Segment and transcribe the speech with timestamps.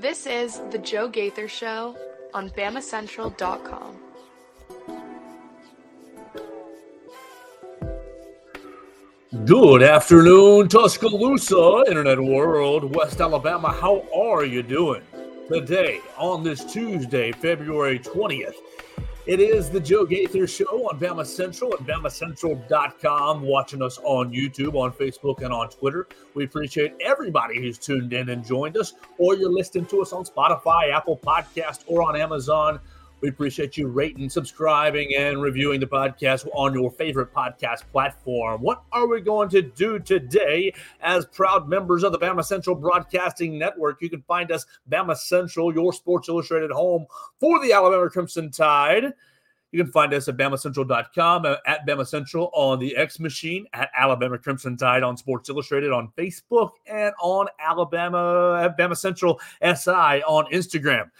[0.00, 1.94] This is The Joe Gaither Show
[2.32, 3.98] on BamaCentral.com.
[9.44, 13.72] Good afternoon, Tuscaloosa, Internet World, West Alabama.
[13.78, 15.02] How are you doing
[15.50, 18.54] today on this Tuesday, February 20th?
[19.26, 23.42] It is the Joe Gaither Show on Bama Central and BamaCentral.com.
[23.42, 26.08] Watching us on YouTube, on Facebook, and on Twitter.
[26.32, 30.24] We appreciate everybody who's tuned in and joined us, or you're listening to us on
[30.24, 32.80] Spotify, Apple Podcast, or on Amazon.
[33.20, 38.62] We appreciate you rating, subscribing, and reviewing the podcast on your favorite podcast platform.
[38.62, 43.58] What are we going to do today as proud members of the Bama Central Broadcasting
[43.58, 44.00] Network?
[44.00, 47.04] You can find us, Bama Central, your Sports Illustrated home
[47.38, 49.12] for the Alabama Crimson Tide.
[49.72, 53.90] You can find us at BamaCentral.com, uh, at Bama Central on the X Machine, at
[53.96, 60.22] Alabama Crimson Tide on Sports Illustrated on Facebook, and on Alabama at Bama Central SI
[60.26, 61.10] on Instagram.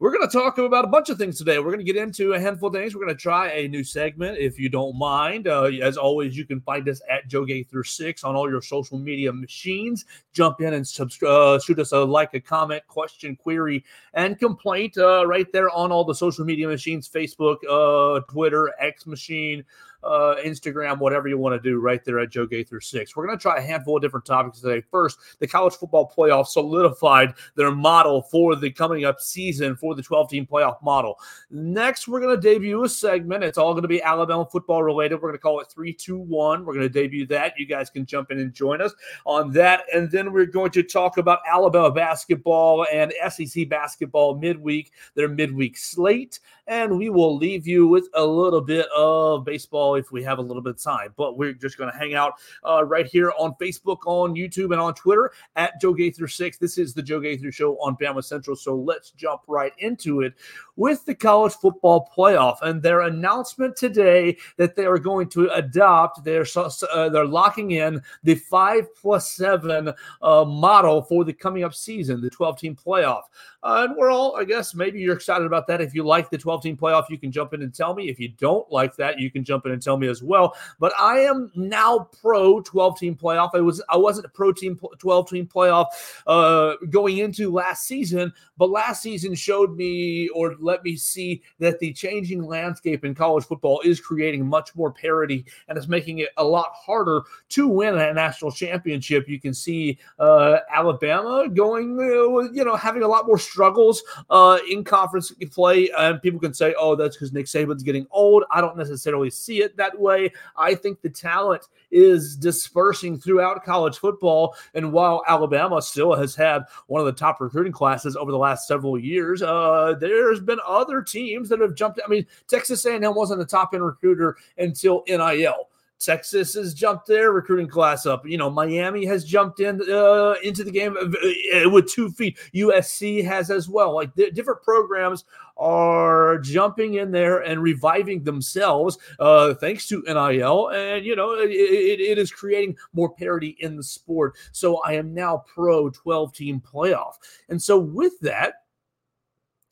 [0.00, 1.58] We're going to talk about a bunch of things today.
[1.58, 2.94] We're going to get into a handful of things.
[2.94, 5.48] We're going to try a new segment, if you don't mind.
[5.48, 8.96] Uh, as always, you can find us at Joe Gaither Six on all your social
[8.96, 10.04] media machines.
[10.32, 14.96] Jump in and subscribe, uh, shoot us a like, a comment, question, query, and complaint
[14.98, 19.64] uh, right there on all the social media machines: Facebook, uh, Twitter, X Machine
[20.02, 23.16] uh, Instagram, whatever you want to do, right there at Joe Gaither Six.
[23.16, 24.84] We're going to try a handful of different topics today.
[24.90, 30.02] First, the college football playoff solidified their model for the coming up season for the
[30.02, 31.18] 12 team playoff model.
[31.50, 33.44] Next, we're going to debut a segment.
[33.44, 35.16] It's all going to be Alabama football related.
[35.16, 36.64] We're going to call it 321.
[36.64, 37.54] We're going to debut that.
[37.58, 38.92] You guys can jump in and join us
[39.24, 39.84] on that.
[39.94, 45.76] And then we're going to talk about Alabama basketball and SEC basketball midweek, their midweek
[45.76, 46.40] slate.
[46.66, 50.42] And we will leave you with a little bit of baseball if we have a
[50.42, 51.14] little bit of time.
[51.16, 54.80] But we're just going to hang out uh, right here on Facebook, on YouTube, and
[54.80, 56.58] on Twitter at Joe Gaither Six.
[56.58, 58.56] This is the Joe Gaither Show on Bama Central.
[58.56, 60.34] So let's jump right into it
[60.76, 66.22] with the college football playoff and their announcement today that they are going to adopt
[66.22, 69.92] their uh, they're locking in the five plus seven
[70.22, 73.22] uh, model for the coming up season, the 12 team playoff.
[73.62, 75.80] Uh, and we're all, I guess, maybe you're excited about that.
[75.80, 78.08] If you like the 12 team playoff, you can jump in and tell me.
[78.08, 80.54] If you don't like that, you can jump in and tell me as well.
[80.78, 83.50] But I am now pro 12 team playoff.
[83.54, 85.86] I was I wasn't a pro team 12 team playoff
[86.26, 91.80] uh, going into last season, but last season showed me or let me see that
[91.80, 96.28] the changing landscape in college football is creating much more parity and it's making it
[96.36, 99.28] a lot harder to win a national championship.
[99.28, 104.58] You can see uh, Alabama going, uh, you know, having a lot more struggles uh,
[104.68, 105.90] in conference play.
[105.96, 108.44] And people can say, oh, that's because Nick Saban's getting old.
[108.50, 110.32] I don't necessarily see it that way.
[110.56, 114.54] I think the talent is dispersing throughout college football.
[114.74, 118.68] And while Alabama still has had one of the top recruiting classes over the last
[118.68, 122.00] several years, uh, there's been other teams that have jumped.
[122.04, 125.68] I mean, Texas A&M wasn't a top end recruiter until NIL.
[126.00, 128.26] Texas has jumped their recruiting class up.
[128.26, 132.38] You know, Miami has jumped in uh, into the game uh, with two feet.
[132.54, 133.94] USC has as well.
[133.94, 135.24] Like different programs
[135.56, 141.50] are jumping in there and reviving themselves uh, thanks to NIL, and you know it,
[141.50, 144.36] it, it is creating more parity in the sport.
[144.52, 147.14] So I am now pro 12 team playoff,
[147.48, 148.54] and so with that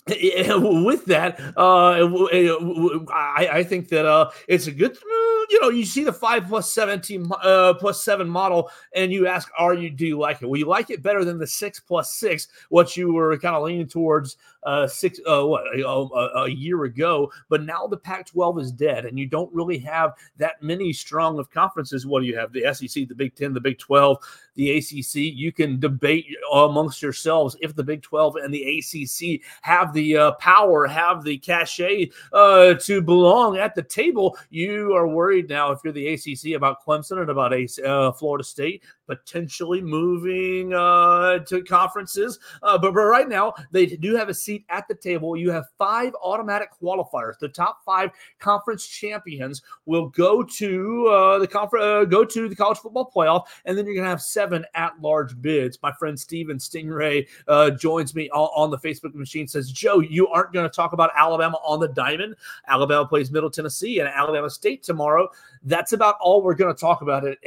[0.08, 4.96] with that, uh, I, I think that uh, it's a good
[5.50, 9.50] you know, you see the five plus 17 uh, plus seven model, and you ask,
[9.58, 9.90] "Are you?
[9.90, 10.46] Do you like it?
[10.46, 13.62] Well, you like it better than the six plus six, what you were kind of
[13.62, 14.36] leaning towards
[14.66, 17.30] uh, six, uh, what a, a, year ago.
[17.48, 21.48] But now the Pac-12 is dead, and you don't really have that many strong of
[21.50, 22.04] conferences.
[22.04, 22.52] What do you have?
[22.52, 24.18] The SEC, the Big Ten, the Big 12,
[24.56, 25.14] the ACC.
[25.14, 30.32] You can debate amongst yourselves if the Big 12 and the ACC have the uh,
[30.32, 34.36] power, have the cachet uh, to belong at the table.
[34.50, 38.82] You are worried now if you're the ACC about Clemson and about uh, Florida State
[39.06, 42.38] potentially moving uh, to conferences.
[42.62, 45.36] Uh, but, but right now, they do have a seat at the table.
[45.36, 47.38] You have five automatic qualifiers.
[47.38, 52.56] The top five conference champions will go to uh, the conference, uh, go to the
[52.56, 55.78] college football playoff, and then you're going to have seven at-large bids.
[55.82, 59.46] My friend Steven Stingray uh, joins me on, on the Facebook machine.
[59.46, 62.34] Says Joe, you aren't going to talk about Alabama on the diamond.
[62.68, 65.28] Alabama plays Middle Tennessee and Alabama State tomorrow.
[65.66, 67.38] That's about all we're going to talk about it,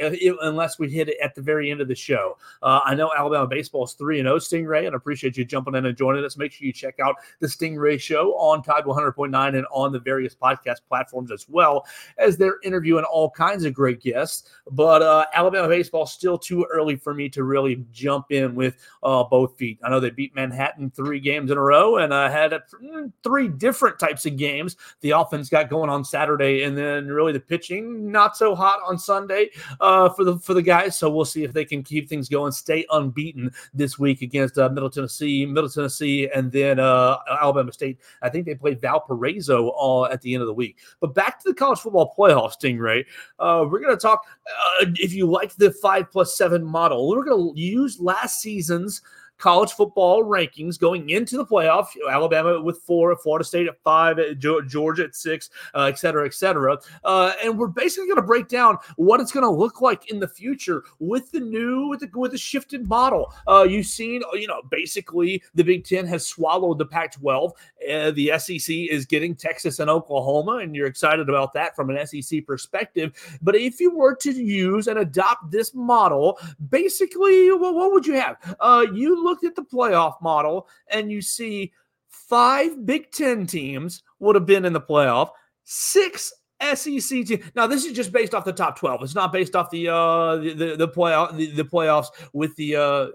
[0.42, 2.36] unless we hit it at the very end of the show.
[2.62, 5.86] Uh, I know Alabama baseball is 3 0 Stingray, and I appreciate you jumping in
[5.86, 6.36] and joining us.
[6.36, 10.34] Make sure you check out the Stingray show on Tide 100.9 and on the various
[10.34, 11.86] podcast platforms as well,
[12.18, 14.50] as they're interviewing all kinds of great guests.
[14.70, 19.24] But uh, Alabama baseball still too early for me to really jump in with uh,
[19.24, 19.78] both feet.
[19.82, 23.10] I know they beat Manhattan three games in a row and uh, had a, mm,
[23.24, 24.76] three different types of games.
[25.00, 28.98] The offense got going on Saturday, and then really the pitching not so hot on
[28.98, 30.96] Sunday uh, for the for the guys.
[30.96, 34.68] So we'll see if they can keep things going, stay unbeaten this week against uh,
[34.68, 37.98] Middle Tennessee, Middle Tennessee, and then uh, Alabama State.
[38.22, 40.78] I think they played Valparaiso all at the end of the week.
[41.00, 43.04] But back to the college football playoff, Stingray.
[43.38, 47.08] Uh, we're going to talk uh, if you like the five plus seven model.
[47.08, 49.02] We're going to use last season's
[49.40, 51.86] college football rankings going into the playoff.
[52.08, 56.78] Alabama with four, Florida State at five, Georgia at six, uh, et cetera, et cetera.
[57.04, 60.20] Uh, and we're basically going to break down what it's going to look like in
[60.20, 63.32] the future with the new, with the, with the shifted model.
[63.48, 67.52] Uh, you've seen, you know, basically the Big Ten has swallowed the Pac 12.
[67.90, 72.06] Uh, the SEC is getting Texas and Oklahoma, and you're excited about that from an
[72.06, 73.12] SEC perspective.
[73.40, 76.38] But if you were to use and adopt this model,
[76.68, 78.36] basically, well, what would you have?
[78.60, 81.72] Uh, you look looked at the playoff model and you see
[82.08, 85.30] five Big Ten teams would have been in the playoff,
[85.64, 87.44] six SEC teams.
[87.54, 89.02] Now, this is just based off the top 12.
[89.02, 92.76] It's not based off the uh the the, the playoff the, the, playoffs with the
[92.76, 93.10] uh, uh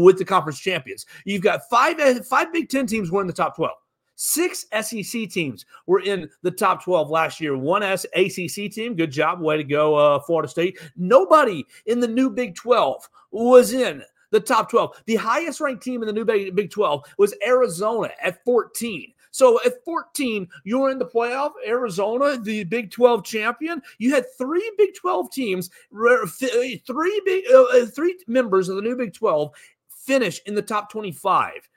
[0.00, 1.04] with the conference champions.
[1.24, 3.72] You've got five five Big Ten teams were in the top 12.
[4.20, 7.56] Six SEC teams were in the top 12 last year.
[7.56, 10.76] One S ACC team, good job, way to go, uh, Florida State.
[10.96, 15.02] Nobody in the new Big 12 was in the top 12.
[15.06, 19.12] The highest ranked team in the new Big 12 was Arizona at 14.
[19.30, 21.52] So at 14, you're in the playoff.
[21.66, 23.82] Arizona, the Big 12 champion.
[23.98, 28.96] You had three Big 12 teams, three big, uh, uh, three members of the new
[28.96, 29.52] Big 12
[29.88, 31.68] finish in the top 25.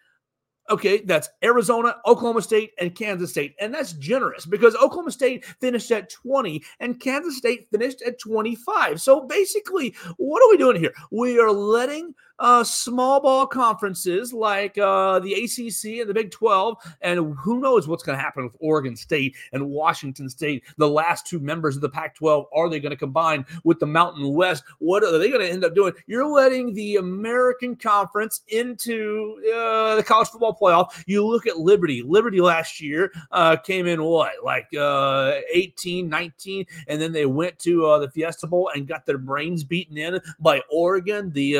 [0.69, 3.55] Okay, that's Arizona, Oklahoma State, and Kansas State.
[3.59, 9.01] And that's generous because Oklahoma State finished at 20 and Kansas State finished at 25.
[9.01, 10.93] So basically, what are we doing here?
[11.11, 16.77] We are letting uh, small ball conferences like uh, the ACC and the Big 12,
[17.01, 21.27] and who knows what's going to happen with Oregon State and Washington State, the last
[21.27, 22.47] two members of the Pac 12.
[22.53, 24.63] Are they going to combine with the Mountain West?
[24.79, 25.93] What are they going to end up doing?
[26.07, 31.03] You're letting the American Conference into uh, the college football playoff.
[31.05, 32.01] You look at Liberty.
[32.01, 37.59] Liberty last year uh, came in what, like uh, 18, 19, and then they went
[37.59, 41.51] to uh, the Fiesta Bowl and got their brains beaten in by Oregon, the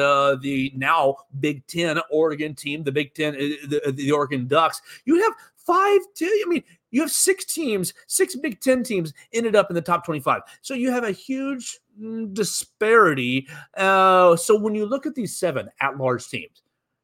[0.41, 4.81] the now Big Ten Oregon team, the Big Ten, uh, the, the Oregon Ducks.
[5.05, 9.55] You have five, two, I mean, you have six teams, six Big Ten teams ended
[9.55, 10.41] up in the top 25.
[10.61, 13.47] So you have a huge mm, disparity.
[13.75, 16.61] Uh, so when you look at these seven at large teams,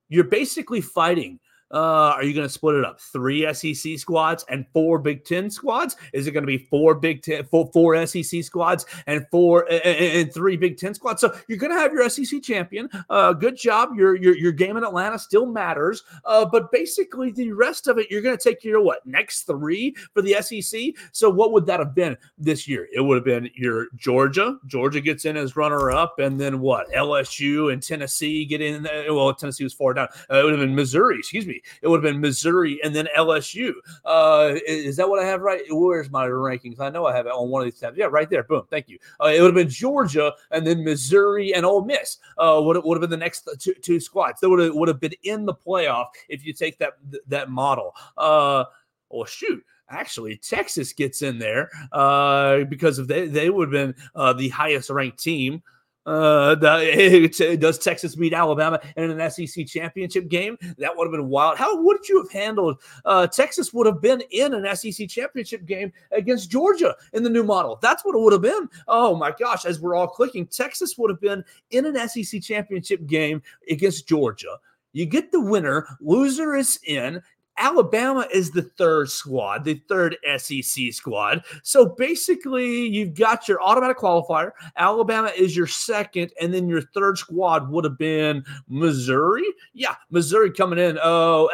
[0.09, 1.39] you're basically fighting
[1.71, 2.99] uh, are you going to split it up?
[2.99, 5.95] Three SEC squads and four Big Ten squads?
[6.13, 9.83] Is it going to be four Big Ten, four, four SEC squads and four and,
[9.83, 11.21] and three Big Ten squads?
[11.21, 12.89] So you're going to have your SEC champion.
[13.09, 13.89] Uh, good job.
[13.95, 16.03] Your your your game in Atlanta still matters.
[16.25, 19.95] Uh, but basically, the rest of it, you're going to take your what next three
[20.13, 20.93] for the SEC.
[21.11, 22.87] So what would that have been this year?
[22.93, 24.57] It would have been your Georgia.
[24.67, 26.89] Georgia gets in as runner up, and then what?
[26.91, 28.87] LSU and Tennessee get in.
[29.09, 30.07] Well, Tennessee was far down.
[30.31, 31.19] Uh, it would have been Missouri.
[31.19, 31.56] Excuse me.
[31.81, 33.73] It would have been Missouri and then LSU.
[34.05, 35.61] Uh, is that what I have right?
[35.69, 36.79] Where's my rankings?
[36.79, 37.97] I know I have it on one of these tabs.
[37.97, 38.43] Yeah, right there.
[38.43, 38.63] Boom.
[38.69, 38.97] Thank you.
[39.21, 42.17] Uh, it would have been Georgia and then Missouri and Ole Miss.
[42.37, 44.39] Uh, would would have been the next two, two squads.
[44.39, 46.93] That would have would have been in the playoff if you take that
[47.27, 47.93] that model.
[48.17, 48.65] Uh,
[49.09, 53.95] well, shoot actually Texas gets in there uh, because of they they would have been
[54.15, 55.61] uh, the highest ranked team.
[56.07, 60.57] Uh, the, does Texas beat Alabama in an SEC championship game?
[60.77, 61.57] That would have been wild.
[61.57, 62.81] How would you have handled?
[63.03, 67.43] Uh, Texas would have been in an SEC championship game against Georgia in the new
[67.43, 67.77] model.
[67.81, 68.69] That's what it would have been.
[68.87, 69.65] Oh my gosh!
[69.65, 74.57] As we're all clicking, Texas would have been in an SEC championship game against Georgia.
[74.93, 77.21] You get the winner, loser is in.
[77.57, 81.43] Alabama is the third squad, the third SEC squad.
[81.63, 84.51] So basically, you've got your automatic qualifier.
[84.75, 89.45] Alabama is your second, and then your third squad would have been Missouri.
[89.73, 91.47] Yeah, Missouri coming in oh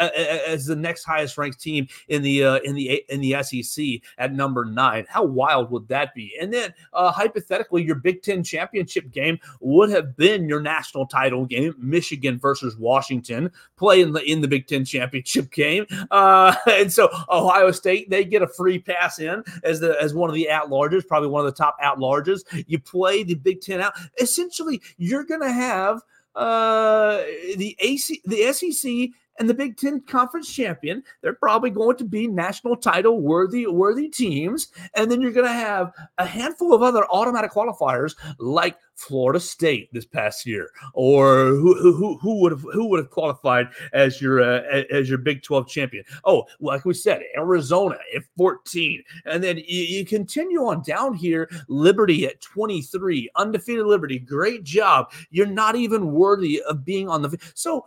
[0.48, 3.86] as the next highest ranked team in the uh, in the in the SEC
[4.18, 5.06] at number nine.
[5.08, 6.34] How wild would that be?
[6.40, 11.46] And then uh, hypothetically, your Big Ten championship game would have been your national title
[11.46, 15.86] game, Michigan versus Washington, play in the in the Big Ten championship game.
[16.12, 20.30] Uh, and so Ohio State they get a free pass in as the as one
[20.30, 22.42] of the at larges, probably one of the top at larges.
[22.68, 23.94] You play the Big Ten out.
[24.20, 26.02] Essentially, you're going to have
[26.36, 27.18] uh,
[27.58, 29.10] the AC, the SEC
[29.40, 31.04] and the Big Ten Conference champion.
[31.22, 35.54] They're probably going to be national title worthy worthy teams, and then you're going to
[35.54, 42.18] have a handful of other automatic qualifiers like Florida State this past year, or who
[42.18, 44.62] who would have who would have qualified as your uh,
[44.92, 46.06] as your Big Twelve champion?
[46.26, 51.50] Oh, like we said, Arizona at fourteen, and then you, you continue on down here.
[51.68, 54.20] Liberty at twenty three, undefeated Liberty.
[54.20, 55.12] Great job.
[55.32, 57.86] You're not even worthy of being on the so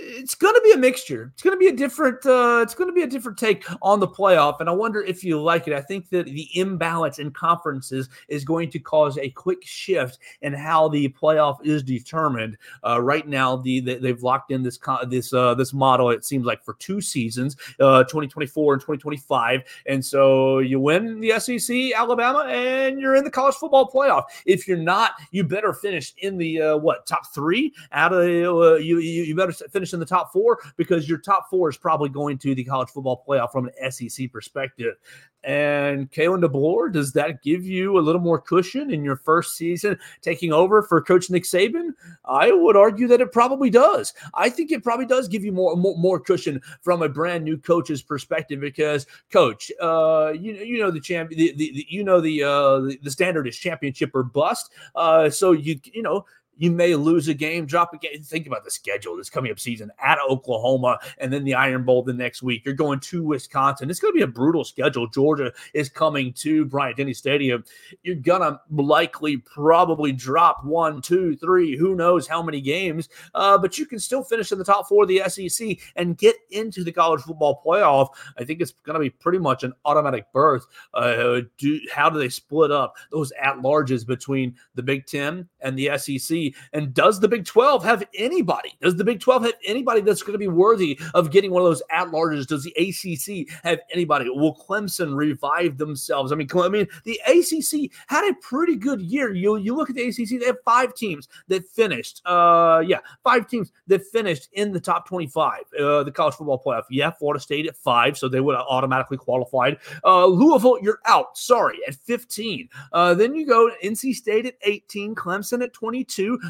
[0.00, 1.30] it's going to be a mixture.
[1.34, 2.24] It's going to be a different.
[2.24, 5.22] Uh, it's going to be a different take on the playoff, and I wonder if
[5.22, 5.74] you like it.
[5.74, 10.52] I think that the imbalance in conferences is going to cause a quick shift in
[10.52, 12.56] how the playoff is determined.
[12.86, 14.78] Uh, right now, the, the, they've locked in this
[15.08, 16.10] this uh, this model.
[16.10, 21.38] It seems like for two seasons, uh, 2024 and 2025, and so you win the
[21.38, 24.24] SEC, Alabama, and you're in the college football playoff.
[24.46, 28.74] If you're not, you better finish in the uh, what top three out of uh,
[28.76, 29.20] you, you.
[29.30, 32.38] You better finish finish in the top four because your top four is probably going
[32.38, 34.96] to the college football playoff from an SEC perspective.
[35.42, 39.98] And Kalen DeBoer, does that give you a little more cushion in your first season
[40.20, 41.92] taking over for Coach Nick Saban?
[42.26, 44.12] I would argue that it probably does.
[44.34, 47.56] I think it probably does give you more more, more cushion from a brand new
[47.56, 52.42] coach's perspective because, Coach, uh, you you know the champ, the, the, you know the,
[52.42, 54.70] uh, the the standard is championship or bust.
[54.94, 56.26] Uh, so you you know
[56.60, 58.22] you may lose a game, drop a game.
[58.22, 62.02] Think about the schedule this coming up season at Oklahoma and then the Iron Bowl
[62.02, 62.62] the next week.
[62.66, 63.88] You're going to Wisconsin.
[63.88, 65.08] It's going to be a brutal schedule.
[65.08, 67.64] Georgia is coming to Bryant Denny Stadium.
[68.02, 73.56] You're going to likely probably drop one, two, three, who knows how many games, uh,
[73.56, 76.84] but you can still finish in the top four of the SEC and get into
[76.84, 78.08] the college football playoff.
[78.38, 80.66] I think it's going to be pretty much an automatic berth.
[80.92, 85.78] Uh, do, how do they split up those at larges between the Big Ten and
[85.78, 86.49] the SEC?
[86.72, 88.74] And does the Big 12 have anybody?
[88.80, 91.68] Does the Big 12 have anybody that's going to be worthy of getting one of
[91.68, 92.46] those at larges?
[92.46, 94.28] Does the ACC have anybody?
[94.28, 96.32] Will Clemson revive themselves?
[96.32, 99.32] I mean, I mean, the ACC had a pretty good year.
[99.34, 102.22] You you look at the ACC; they have five teams that finished.
[102.24, 105.62] Uh, yeah, five teams that finished in the top twenty-five.
[105.78, 106.84] Uh, the college football playoff.
[106.90, 109.78] Yeah, Florida State at five, so they would have automatically qualified.
[110.04, 111.36] Uh, Louisville, you're out.
[111.36, 112.68] Sorry, at fifteen.
[112.92, 115.72] Uh, then you go NC State at eighteen, Clemson at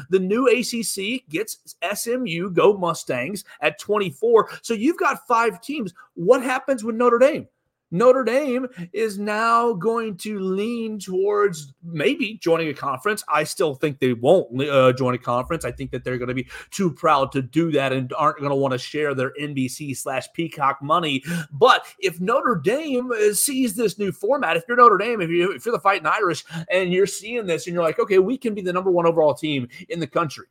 [0.09, 4.49] the new ACC gets SMU, go Mustangs, at 24.
[4.61, 5.93] So you've got five teams.
[6.15, 7.47] What happens with Notre Dame?
[7.91, 13.23] Notre Dame is now going to lean towards maybe joining a conference.
[13.27, 15.65] I still think they won't uh, join a conference.
[15.65, 18.49] I think that they're going to be too proud to do that and aren't going
[18.49, 21.21] to want to share their NBC slash Peacock money.
[21.51, 25.51] But if Notre Dame uh, sees this new format, if you're Notre Dame, if, you,
[25.51, 28.53] if you're the Fighting Irish and you're seeing this and you're like, okay, we can
[28.53, 30.45] be the number one overall team in the country,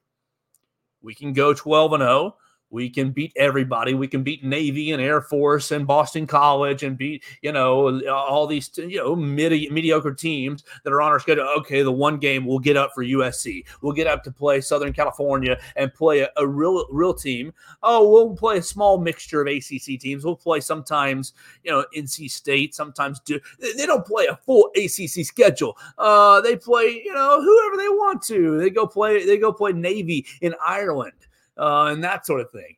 [1.03, 2.37] we can go 12 and 0
[2.71, 3.95] we can beat everybody.
[3.95, 8.47] We can beat Navy and Air Force and Boston College and beat, you know, all
[8.47, 11.47] these, you know, midi- mediocre teams that are on our schedule.
[11.59, 13.65] Okay, the one game we'll get up for USC.
[13.83, 17.53] We'll get up to play Southern California and play a, a real, real team.
[17.83, 20.25] Oh, we'll play a small mixture of ACC teams.
[20.25, 21.33] We'll play sometimes,
[21.65, 22.75] you know, NC State.
[22.75, 25.77] Sometimes do they don't play a full ACC schedule.
[25.99, 28.59] Uh, they play, you know, whoever they want to.
[28.59, 29.27] They go play.
[29.27, 31.13] They go play Navy in Ireland
[31.61, 32.77] uh, and that sort of thing.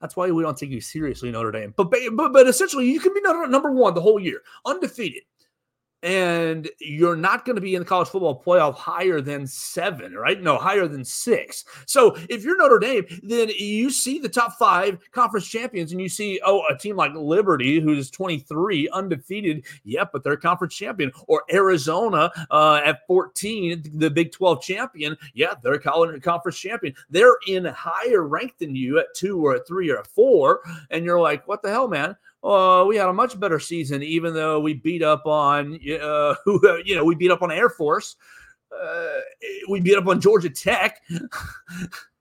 [0.00, 1.74] That's why we don't take you seriously, Notre Dame.
[1.76, 5.22] But but but essentially, you can be number one the whole year, undefeated
[6.02, 10.40] and you're not going to be in the college football playoff higher than seven, right?
[10.40, 11.64] No, higher than six.
[11.86, 16.08] So if you're Notre Dame, then you see the top five conference champions and you
[16.08, 19.64] see, oh, a team like Liberty, who's 23, undefeated.
[19.84, 21.12] Yep, but they're conference champion.
[21.28, 25.16] Or Arizona uh, at 14, the Big 12 champion.
[25.34, 26.94] Yeah, they're conference champion.
[27.10, 30.60] They're in higher rank than you at two or a three or a four.
[30.90, 32.16] And you're like, what the hell, man?
[32.42, 36.34] Uh, we had a much better season, even though we beat up on, uh,
[36.84, 38.16] you know, we beat up on Air Force.
[38.72, 39.18] Uh,
[39.68, 41.02] we beat up on Georgia Tech.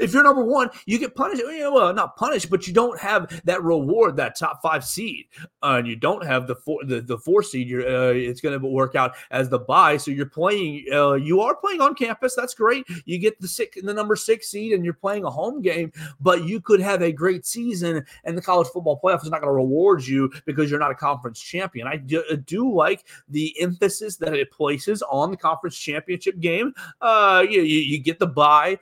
[0.00, 1.42] if you're number one, you get punished.
[1.46, 5.26] Well, not punished, but you don't have that reward, that top five seed,
[5.62, 7.68] uh, and you don't have the four, the, the four seed.
[7.68, 9.96] You're, uh, it's going to work out as the buy.
[9.96, 10.86] So you're playing.
[10.92, 12.34] Uh, you are playing on campus.
[12.34, 12.86] That's great.
[13.04, 15.92] You get the six, the number six seed, and you're playing a home game.
[16.20, 19.50] But you could have a great season, and the college football playoff is not going
[19.50, 21.86] to reward you because you're not a conference champion.
[21.86, 26.72] I do, I do, like the emphasis that it places on the conference championship game.
[27.00, 28.78] Uh, you, you, you get the buy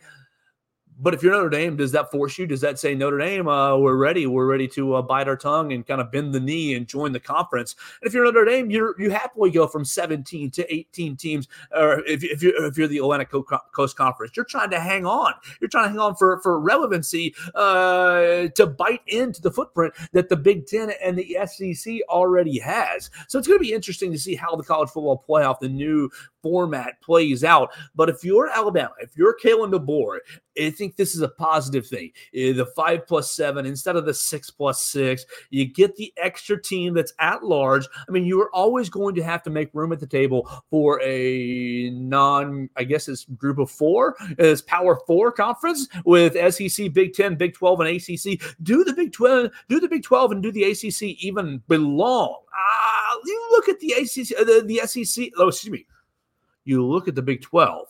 [1.00, 2.47] But if you're Notre Dame, does that force you?
[2.47, 5.73] Does that say Notre Dame, uh, we're ready, we're ready to uh, bite our tongue
[5.73, 7.76] and kind of bend the knee and join the conference?
[8.00, 12.05] And if you're Notre Dame, you're you happily go from 17 to 18 teams, or
[12.05, 15.35] if, if you're if you're the Atlantic Coast Conference, you're trying to hang on.
[15.61, 20.28] You're trying to hang on for for relevancy uh, to bite into the footprint that
[20.28, 23.11] the Big Ten and the SEC already has.
[23.28, 26.11] So it's going to be interesting to see how the college football playoff, the new
[26.42, 27.71] format plays out.
[27.95, 30.18] But if you're Alabama, if you're Kalen DeBoer,
[30.61, 32.11] I think this is a positive thing.
[32.35, 36.61] Eh, the five plus seven instead of the six plus six, you get the extra
[36.61, 37.87] team that's at large.
[38.09, 41.00] I mean, you are always going to have to make room at the table for
[41.02, 47.14] a non, I guess it's group of four, as Power Four conference with SEC, Big
[47.14, 48.40] Ten, Big Twelve, and ACC.
[48.62, 52.40] Do the Big Twelve, do the Big Twelve, and do the ACC even belong?
[52.52, 55.30] Uh, you look at the ACC, the, the SEC.
[55.37, 55.87] Oh, excuse me
[56.68, 57.88] you look at the Big 12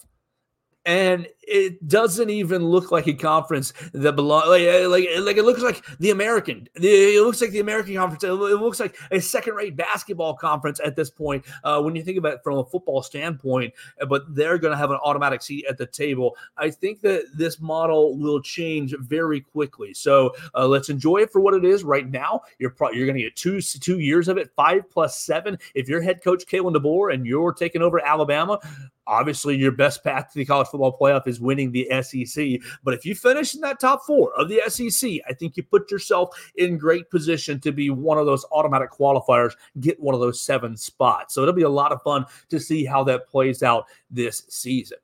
[0.85, 5.45] and it doesn't even look like a conference that belongs like, uh, like like it
[5.45, 6.69] looks like the American.
[6.75, 8.25] It looks like the American conference.
[8.25, 11.45] It looks like a second-rate basketball conference at this point.
[11.65, 13.73] Uh, when you think about it from a football standpoint,
[14.09, 16.37] but they're going to have an automatic seat at the table.
[16.57, 19.95] I think that this model will change very quickly.
[19.95, 22.43] So uh, let's enjoy it for what it is right now.
[22.59, 25.59] You're pro- you're going to get two two years of it, five plus seven.
[25.75, 28.59] If you're head coach Kalen DeBoer and you're taking over Alabama,
[29.07, 32.61] obviously your best path to the college football playoff is winning the SEC.
[32.83, 35.91] But if you finish in that top four of the SEC, I think you put
[35.91, 40.41] yourself in great position to be one of those automatic qualifiers, get one of those
[40.41, 41.35] seven spots.
[41.35, 44.99] So it'll be a lot of fun to see how that plays out this season.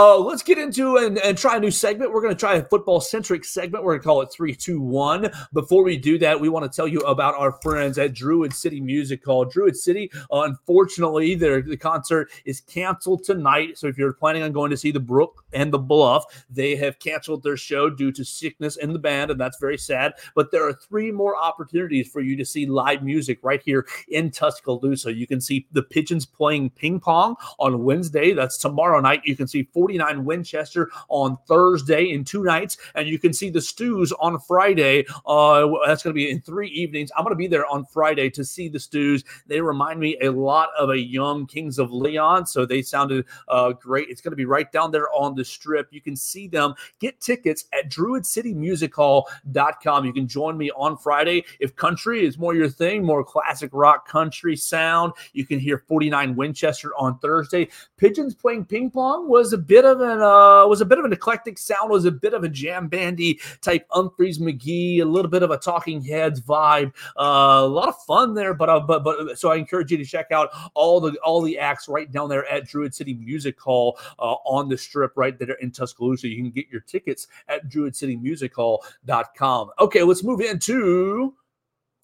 [0.00, 2.12] Uh, let's get into and, and try a new segment.
[2.12, 3.82] We're going to try a football centric segment.
[3.82, 5.28] We're going to call it 321.
[5.52, 8.80] Before we do that, we want to tell you about our friends at Druid City
[8.80, 9.44] Music Hall.
[9.44, 13.76] Druid City, unfortunately, their, the concert is canceled tonight.
[13.76, 17.00] So if you're planning on going to see the Brook and the Bluff, they have
[17.00, 20.12] canceled their show due to sickness in the band, and that's very sad.
[20.36, 24.30] But there are three more opportunities for you to see live music right here in
[24.30, 25.12] Tuscaloosa.
[25.12, 28.32] You can see the Pigeons playing ping pong on Wednesday.
[28.32, 29.22] That's tomorrow night.
[29.24, 33.62] You can see 49 Winchester on Thursday in two nights, and you can see the
[33.62, 35.06] Stews on Friday.
[35.24, 37.10] Uh, that's going to be in three evenings.
[37.16, 39.24] I'm going to be there on Friday to see the Stews.
[39.46, 43.72] They remind me a lot of a young Kings of Leon, so they sounded uh,
[43.72, 44.10] great.
[44.10, 45.88] It's going to be right down there on the strip.
[45.90, 46.74] You can see them.
[47.00, 50.04] Get tickets at druidcitymusichall.com.
[50.04, 51.46] You can join me on Friday.
[51.60, 56.36] If country is more your thing, more classic rock country sound, you can hear 49
[56.36, 57.68] Winchester on Thursday.
[57.96, 61.04] Pigeons playing ping pong was a bit bit of an uh, was a bit of
[61.04, 65.30] an eclectic sound, was a bit of a jam bandy type Umphrey's McGee, a little
[65.30, 66.92] bit of a Talking Heads vibe.
[67.16, 70.04] Uh, a lot of fun there, but uh, but but so I encourage you to
[70.04, 73.96] check out all the all the acts right down there at Druid City Music Hall
[74.18, 76.26] uh, on the strip right there in Tuscaloosa.
[76.26, 79.70] You can get your tickets at druidcitymusichall.com.
[79.78, 81.34] Okay, let's move into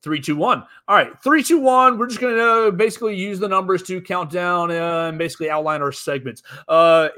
[0.05, 0.63] Three, two, one.
[0.87, 1.97] All right, three, two, one.
[1.97, 5.49] We're just going to uh, basically use the numbers to count down uh, and basically
[5.49, 6.43] outline our segments.
[6.69, 7.09] Uh,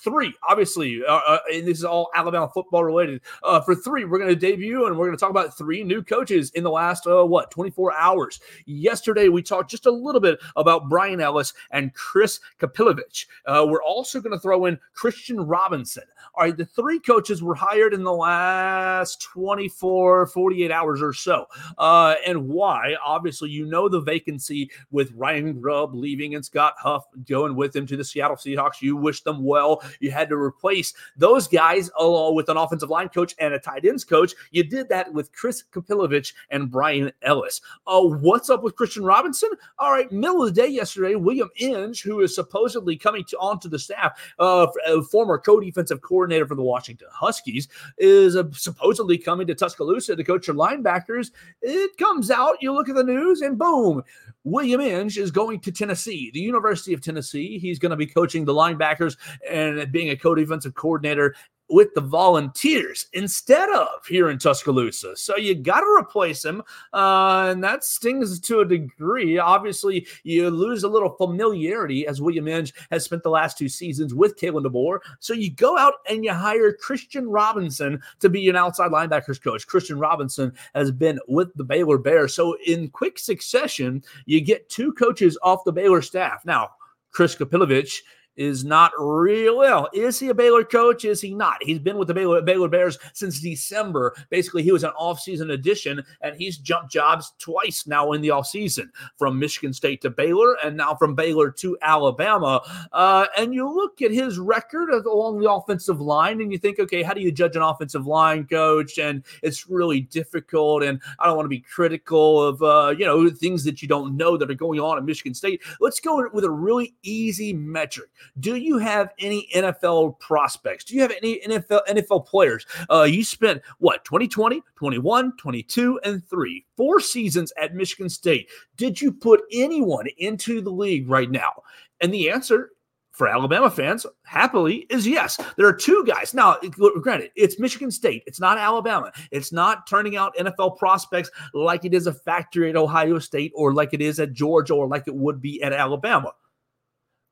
[0.00, 3.22] three, obviously, uh, uh, and this is all Alabama football related.
[3.42, 6.02] Uh, for three, we're going to debut and we're going to talk about three new
[6.02, 8.40] coaches in the last, what, 24 hours.
[8.66, 13.24] Yesterday, we talked just a little bit about Brian Ellis and Chris Kapilovic.
[13.46, 16.04] we're also going to throw in Christian Robinson.
[16.34, 21.46] All right, the three coaches were hired in the last 24, 48 hours or so.
[21.78, 22.94] and and why.
[23.04, 27.86] Obviously, you know the vacancy with Ryan Grubb leaving and Scott Huff going with him
[27.86, 28.82] to the Seattle Seahawks.
[28.82, 29.82] You wish them well.
[30.00, 33.84] You had to replace those guys along with an offensive line coach and a tight
[33.84, 34.34] ends coach.
[34.50, 37.60] You did that with Chris Kapilovic and Brian Ellis.
[37.86, 39.50] Uh, what's up with Christian Robinson?
[39.78, 43.68] All right, middle of the day yesterday, William Inge, who is supposedly coming to, onto
[43.68, 44.66] the staff, uh,
[45.10, 47.68] former co-defensive coordinator for the Washington Huskies,
[47.98, 51.30] is uh, supposedly coming to Tuscaloosa to coach your linebackers.
[51.62, 54.02] It comes comes out, you look at the news, and boom,
[54.44, 57.58] William Inge is going to Tennessee, the University of Tennessee.
[57.58, 59.16] He's going to be coaching the linebackers
[59.48, 61.34] and being a co defensive coordinator
[61.68, 65.16] with the Volunteers instead of here in Tuscaloosa.
[65.16, 69.38] So you got to replace him, uh, and that stings to a degree.
[69.38, 74.14] Obviously, you lose a little familiarity as William Inge has spent the last two seasons
[74.14, 74.98] with Kalen DeBoer.
[75.20, 79.66] So you go out and you hire Christian Robinson to be an outside linebackers coach.
[79.66, 82.34] Christian Robinson has been with the Baylor Bears.
[82.34, 86.44] So in quick succession, you get two coaches off the Baylor staff.
[86.44, 86.70] Now,
[87.10, 88.00] Chris Kapilovic
[88.36, 89.88] is not real well.
[89.92, 91.04] Is he a Baylor coach?
[91.04, 91.62] Is he not?
[91.62, 94.14] He's been with the Baylor, Baylor Bears since December.
[94.30, 98.86] Basically, he was an offseason addition, and he's jumped jobs twice now in the offseason
[99.16, 102.60] from Michigan State to Baylor, and now from Baylor to Alabama.
[102.92, 107.02] Uh, and you look at his record along the offensive line, and you think, okay,
[107.02, 108.98] how do you judge an offensive line coach?
[108.98, 110.82] And it's really difficult.
[110.82, 114.16] And I don't want to be critical of uh, you know things that you don't
[114.16, 115.62] know that are going on at Michigan State.
[115.80, 118.10] Let's go with a really easy metric.
[118.40, 120.84] Do you have any NFL prospects?
[120.84, 122.66] Do you have any NFL NFL players?
[122.90, 128.50] Uh, you spent what 2020, 21, 22, and three, four seasons at Michigan State.
[128.76, 131.62] Did you put anyone into the league right now?
[132.00, 132.70] And the answer
[133.14, 135.38] for Alabama fans, happily, is yes.
[135.56, 136.34] There are two guys.
[136.34, 136.58] Now,
[137.00, 138.24] granted, it's Michigan State.
[138.26, 139.12] It's not Alabama.
[139.30, 143.72] It's not turning out NFL prospects like it is a factory at Ohio State or
[143.72, 146.32] like it is at Georgia or like it would be at Alabama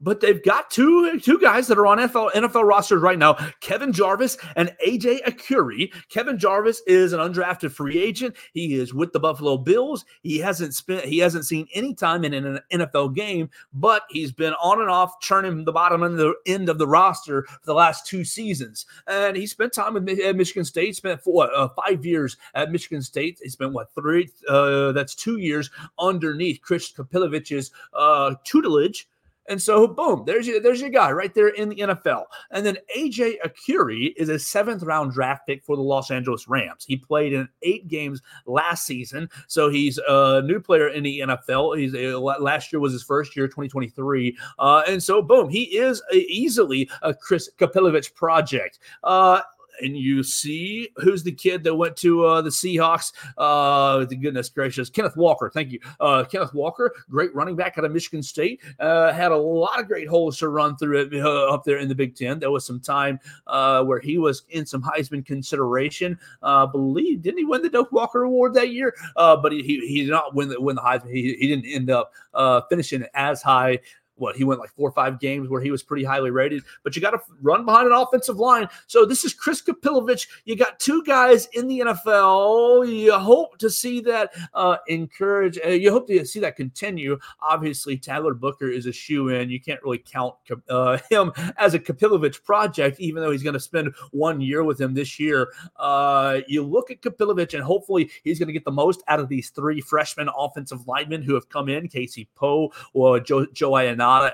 [0.03, 3.93] but they've got two two guys that are on NFL NFL rosters right now, Kevin
[3.93, 5.93] Jarvis and AJ Arcuri.
[6.09, 8.37] Kevin Jarvis is an undrafted free agent.
[8.53, 10.05] He is with the Buffalo Bills.
[10.23, 14.55] He hasn't spent he hasn't seen any time in an NFL game, but he's been
[14.55, 18.07] on and off churning the bottom and the end of the roster for the last
[18.07, 18.87] two seasons.
[19.07, 20.97] And he spent time with at Michigan State.
[20.97, 23.39] Spent four, uh, five years at Michigan State.
[23.43, 24.29] He spent what three?
[24.49, 29.09] Uh, that's two years underneath Chris Kapilovic's uh, tutelage
[29.49, 32.25] and so, boom, there's your there's your guy right there in the NFL.
[32.51, 36.85] And then AJ Arcuri is a seventh round draft pick for the Los Angeles Rams.
[36.87, 41.79] He played in eight games last season, so he's a new player in the NFL.
[41.79, 46.03] He's a, last year was his first year, 2023, uh, and so boom, he is
[46.13, 48.79] a, easily a Chris Kapilovic project.
[49.03, 49.41] Uh,
[49.83, 53.13] and you see who's the kid that went to uh, the Seahawks.
[53.37, 55.51] Uh, goodness gracious, Kenneth Walker.
[55.53, 58.61] Thank you, uh, Kenneth Walker, great running back out of Michigan State.
[58.79, 61.89] Uh, had a lot of great holes to run through it uh, up there in
[61.89, 62.39] the Big Ten.
[62.39, 66.19] There was some time uh, where he was in some Heisman consideration.
[66.43, 68.95] Uh, believe didn't he win the Doak Walker Award that year?
[69.17, 71.11] Uh, but he, he, he did not win the win the Heisman.
[71.11, 73.79] He, he didn't end up uh, finishing as high
[74.17, 76.95] what he went like four or five games where he was pretty highly rated, but
[76.95, 78.69] you got to run behind an offensive line.
[78.87, 80.27] So this is Chris Kapilovic.
[80.45, 82.89] You got two guys in the NFL.
[82.89, 85.59] You hope to see that uh, encourage.
[85.65, 87.19] Uh, you hope to see that continue.
[87.41, 89.51] Obviously, Tyler Booker is a shoe in.
[89.51, 90.35] You can't really count
[90.69, 94.81] uh, him as a Kapilovic project, even though he's going to spend one year with
[94.81, 95.49] him this year.
[95.77, 99.29] Uh, you look at Kapilovic, and hopefully he's going to get the most out of
[99.29, 103.73] these three freshman offensive linemen who have come in: Casey Poe or Joe Joe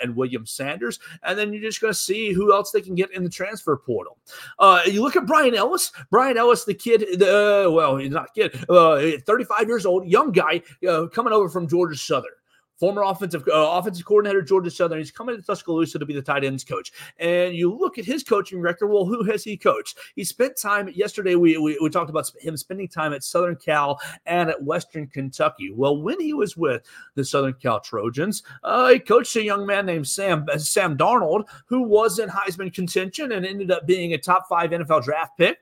[0.03, 0.99] And William Sanders.
[1.23, 3.77] And then you're just going to see who else they can get in the transfer
[3.77, 4.19] portal.
[4.59, 5.93] Uh, you look at Brian Ellis.
[6.11, 10.63] Brian Ellis, the kid, uh, well, he's not kid, uh, 35 years old, young guy
[10.89, 12.33] uh, coming over from Georgia Southern
[12.79, 14.99] former offensive uh, offensive coordinator Georgia Southern.
[14.99, 16.93] He's coming to Tuscaloosa to be the tight ends coach.
[17.19, 18.89] And you look at his coaching record.
[18.89, 19.99] Well, who has he coached?
[20.15, 21.35] He spent time yesterday.
[21.35, 25.71] We, we, we talked about him spending time at Southern Cal and at Western Kentucky.
[25.71, 26.83] Well, when he was with
[27.15, 31.45] the Southern Cal Trojans, uh, he coached a young man named Sam uh, Sam Darnold,
[31.67, 35.59] who was in Heisman contention and ended up being a top five NFL draft pick.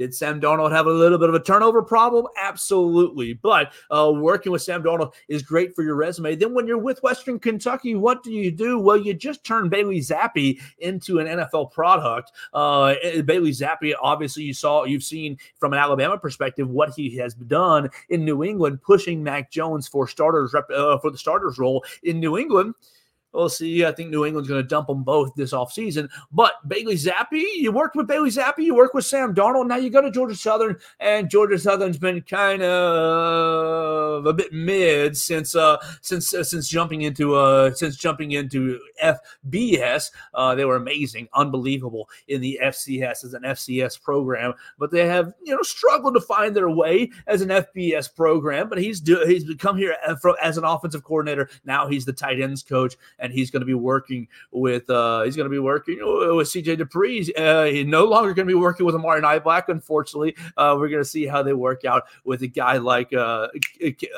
[0.00, 2.26] Did Sam Darnold have a little bit of a turnover problem?
[2.40, 3.34] Absolutely.
[3.34, 6.36] But uh, working with Sam Darnold is great for your resume.
[6.36, 8.78] Then when you're with Western Kentucky, what do you do?
[8.78, 12.32] Well, you just turn Bailey Zappe into an NFL product.
[12.54, 17.14] Uh, eh, Bailey Zappe, obviously, you saw, you've seen from an Alabama perspective what he
[17.18, 21.84] has done in New England, pushing Mac Jones for starters uh, for the starters role
[22.04, 22.74] in New England.
[23.32, 23.84] We'll see.
[23.84, 26.10] I think New England's going to dump them both this offseason.
[26.32, 29.68] But Bailey Zappe, you worked with Bailey Zappe, you worked with Sam Darnold.
[29.68, 35.16] Now you go to Georgia Southern, and Georgia Southern's been kind of a bit mid
[35.16, 40.10] since uh, since uh, since jumping into uh, since jumping into FBS.
[40.34, 45.32] Uh, they were amazing, unbelievable in the FCS as an FCS program, but they have
[45.44, 48.68] you know struggled to find their way as an FBS program.
[48.68, 49.96] But he's do, he's become here
[50.42, 51.48] as an offensive coordinator.
[51.64, 55.36] Now he's the tight ends coach and he's going to be working with uh, he's
[55.36, 57.32] going to be working with CJ Dupree.
[57.36, 59.68] Uh, he's no longer going to be working with Amari Niblack.
[59.68, 63.48] Unfortunately, uh, we're going to see how they work out with a guy like uh,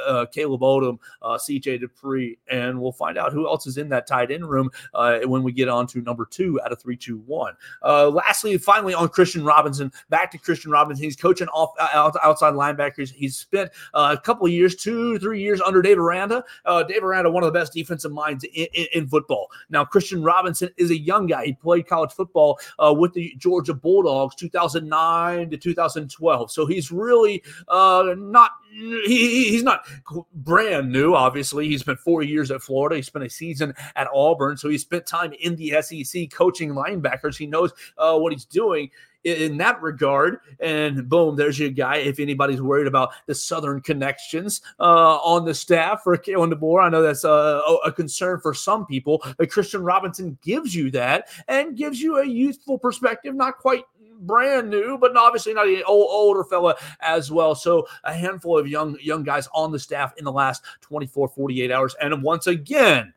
[0.06, 4.06] uh Caleb Odom, uh, CJ Dupree, and we'll find out who else is in that
[4.06, 7.18] tight end room uh, when we get on to number two out of three, two,
[7.26, 7.54] one.
[7.82, 11.04] lastly, finally on Christian Robinson, back to Christian Robinson.
[11.04, 13.10] He's coaching off outside linebackers.
[13.10, 16.44] He's spent a couple years, two, three years under Dave Aranda.
[16.88, 19.50] Dave Aranda, one of the best defensive minds in, in, in football.
[19.70, 21.46] Now, Christian Robinson is a young guy.
[21.46, 26.50] He played college football uh, with the Georgia Bulldogs 2009 to 2012.
[26.50, 29.86] So he's really uh, not he, he's not
[30.34, 31.14] brand new.
[31.14, 32.96] Obviously, he spent four years at Florida.
[32.96, 37.36] He spent a season at Auburn, so he spent time in the SEC coaching linebackers.
[37.36, 38.90] He knows uh, what he's doing
[39.24, 40.38] in that regard.
[40.60, 41.96] And boom, there's your guy.
[41.96, 46.88] If anybody's worried about the Southern connections uh, on the staff for Kalen DeBoer, I
[46.88, 49.22] know that's a, a, concern for some people.
[49.38, 53.84] But Christian Robinson gives you that and gives you a youthful perspective, not quite
[54.26, 57.54] brand new, but obviously not an old, older fella as well.
[57.54, 61.70] So a handful of young young guys on the staff in the last 24, 48
[61.70, 61.94] hours.
[62.00, 63.12] And once again,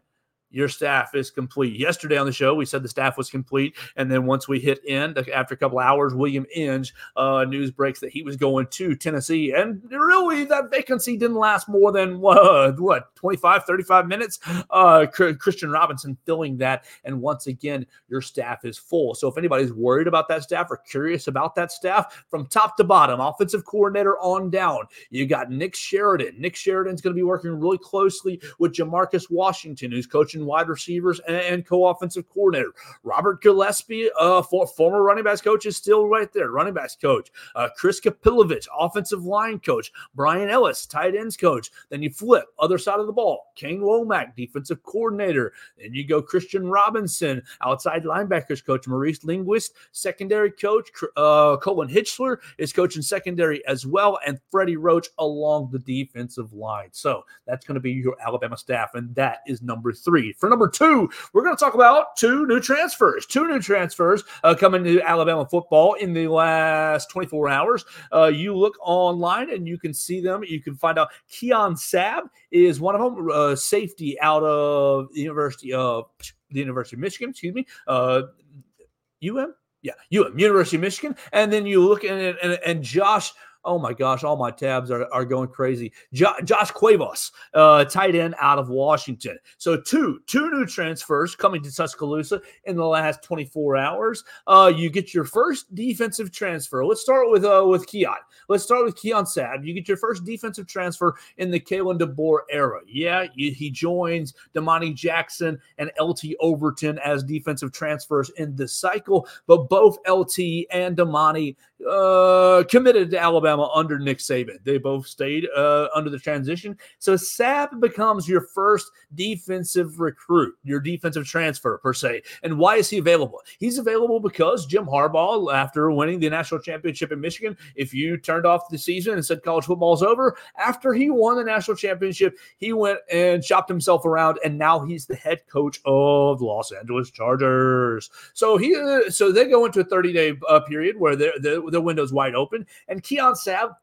[0.56, 1.78] your staff is complete.
[1.78, 3.76] Yesterday on the show, we said the staff was complete.
[3.98, 8.00] And then once we hit end, after a couple hours, William Inge uh, news breaks
[8.00, 9.52] that he was going to Tennessee.
[9.52, 14.40] And really, that vacancy didn't last more than what, what 25, 35 minutes.
[14.70, 16.86] Uh, Christian Robinson filling that.
[17.04, 19.14] And once again, your staff is full.
[19.14, 22.86] So if anybody's worried about that staff or curious about that staff, from top to
[22.86, 26.40] bottom, offensive coordinator on down, you got Nick Sheridan.
[26.40, 31.20] Nick Sheridan's going to be working really closely with Jamarcus Washington, who's coaching wide receivers
[31.28, 32.72] and, and co-offensive coordinator.
[33.04, 36.52] Robert Gillespie, uh, for, former running backs coach, is still right there.
[36.52, 37.32] Running backs coach.
[37.56, 39.92] Uh, Chris Kapilovic, offensive line coach.
[40.14, 41.72] Brian Ellis, tight ends coach.
[41.90, 43.52] Then you flip other side of the ball.
[43.56, 45.54] Kane Wommack, defensive coordinator.
[45.78, 48.88] Then you go Christian Robinson, outside linebackers coach.
[48.88, 50.90] Maurice Linguist, secondary coach.
[51.16, 56.90] Uh, Colin Hitschler is coaching secondary as well, and Freddie Roach along the defensive line.
[56.92, 60.34] So that's going to be your Alabama staff, and that is number three.
[60.38, 63.26] For number two, we're going to talk about two new transfers.
[63.26, 67.86] Two new transfers uh, coming to Alabama football in the last 24 hours.
[68.14, 70.44] Uh, you look online and you can see them.
[70.44, 75.22] You can find out Keon Sabb is one of them, uh, safety out of the
[75.22, 76.06] University of
[76.50, 77.30] the University of Michigan.
[77.30, 79.54] Excuse me, UM.
[79.82, 81.16] Yeah, UM, University of Michigan.
[81.32, 83.32] And then you look at it, and, and Josh
[83.66, 85.92] Oh my gosh, all my tabs are, are going crazy.
[86.14, 89.38] Jo- Josh Cuevas, uh, tight end out of Washington.
[89.58, 94.24] So two two new transfers coming to Tuscaloosa in the last 24 hours.
[94.46, 96.86] Uh, you get your first defensive transfer.
[96.86, 98.18] Let's start with uh, with Keon.
[98.48, 99.66] Let's start with Keon Sabb.
[99.66, 102.82] You get your first defensive transfer in the Kalen DeBoer era.
[102.88, 109.28] Yeah, you, he joins Domani Jackson and LT Overton as defensive transfers in the cycle,
[109.48, 111.56] but both LT and Domani
[111.90, 114.64] uh, committed to Alabama under Nick Saban.
[114.64, 116.78] They both stayed uh, under the transition.
[117.00, 122.24] So Sabb becomes your first defensive recruit, your defensive transfer per se.
[122.44, 123.42] And why is he available?
[123.60, 128.46] He's available because Jim Harbaugh, after winning the national championship in Michigan, if you turned
[128.46, 132.74] off the season and said college football's over, after he won the national championship, he
[132.74, 137.12] went and shopped himself around, and now he's the head coach of the Los Angeles
[137.12, 138.10] Chargers.
[138.34, 141.82] So he, uh, so they go into a 30 day uh, period where they're the
[141.82, 142.66] window's wide open.
[142.88, 143.36] And Keon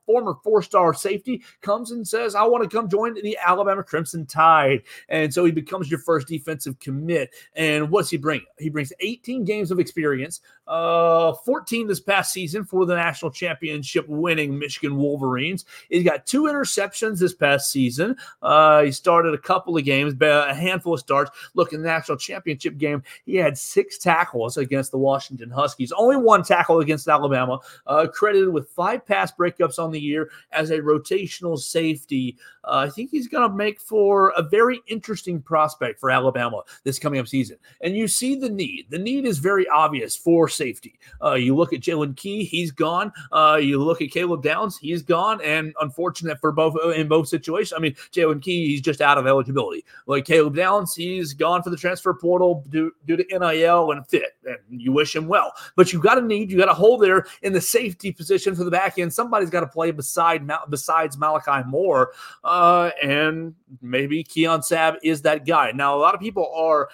[0.06, 4.26] Former four star safety, comes and says, I want to come join the Alabama Crimson
[4.26, 4.82] Tide.
[5.08, 7.30] And so he becomes your first defensive commit.
[7.54, 8.42] And what's he bring?
[8.58, 14.08] He brings 18 games of experience, uh, 14 this past season for the national championship
[14.08, 15.64] winning Michigan Wolverines.
[15.88, 18.16] He's got two interceptions this past season.
[18.40, 21.30] Uh, he started a couple of games, a handful of starts.
[21.54, 26.16] Look, in the national championship game, he had six tackles against the Washington Huskies, only
[26.16, 30.78] one tackle against Alabama uh, credited with five pass breakups on the year as a
[30.78, 32.36] rotational safety.
[32.64, 36.98] Uh, I think he's going to make for a very interesting prospect for Alabama this
[36.98, 37.56] coming up season.
[37.80, 38.86] And you see the need.
[38.90, 40.98] The need is very obvious for safety.
[41.22, 43.12] Uh, you look at Jaylen Key, he's gone.
[43.32, 45.40] Uh, you look at Caleb Downs, he's gone.
[45.42, 47.74] And unfortunate for both in both situations.
[47.76, 49.84] I mean, Jaylen Key, he's just out of eligibility.
[50.06, 54.36] Like Caleb Downs, he's gone for the transfer portal due, due to NIL and fit.
[54.44, 55.52] And you wish him well.
[55.76, 58.64] But you've got a need, you got a hole there in the safety position for
[58.64, 59.12] the back end.
[59.32, 62.12] Somebody's got to play beside besides Malachi Moore,
[62.44, 65.72] uh, and maybe Keon Sabb is that guy.
[65.72, 66.90] Now, a lot of people are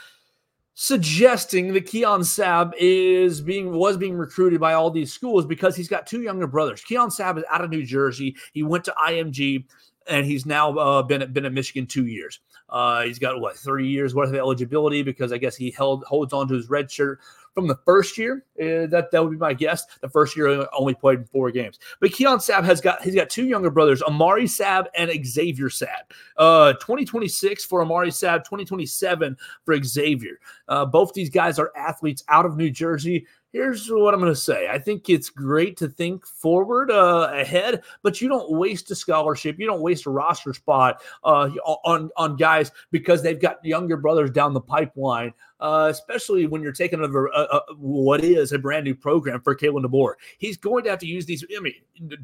[0.75, 5.89] suggesting that Keon Sabb is being was being recruited by all these schools because he's
[5.89, 6.81] got two younger brothers.
[6.83, 8.37] Keon Sabb is out of New Jersey.
[8.53, 9.65] He went to IMG
[10.09, 12.39] and he's now uh, been at, been at Michigan two years.
[12.69, 16.33] Uh, he's got what three years worth of eligibility because I guess he held holds
[16.33, 17.19] on to his red shirt
[17.59, 18.45] from the first year.
[18.61, 19.85] Uh, that that would be my guess.
[20.01, 21.79] The first year only played in four games.
[22.01, 26.13] But Keon Sabb has got he's got two younger brothers, Amari Sabb and Xavier Sabb.
[26.37, 30.39] Uh, 2026 for Amari Sabb, 2027 for Xavier.
[30.69, 33.27] Uh, both these guys are athletes out of New Jersey.
[33.53, 34.69] here's what I'm going to say.
[34.69, 39.59] I think it's great to think forward uh, ahead, but you don't waste a scholarship.
[39.59, 41.49] You don't waste a roster spot uh,
[41.85, 46.73] on on guys because they've got younger brothers down the pipeline uh, especially when you're
[46.73, 50.15] taking over uh, uh, what is a brand new program for Kalen DeBoer.
[50.39, 51.45] He's going to have to use these.
[51.57, 51.75] I mean,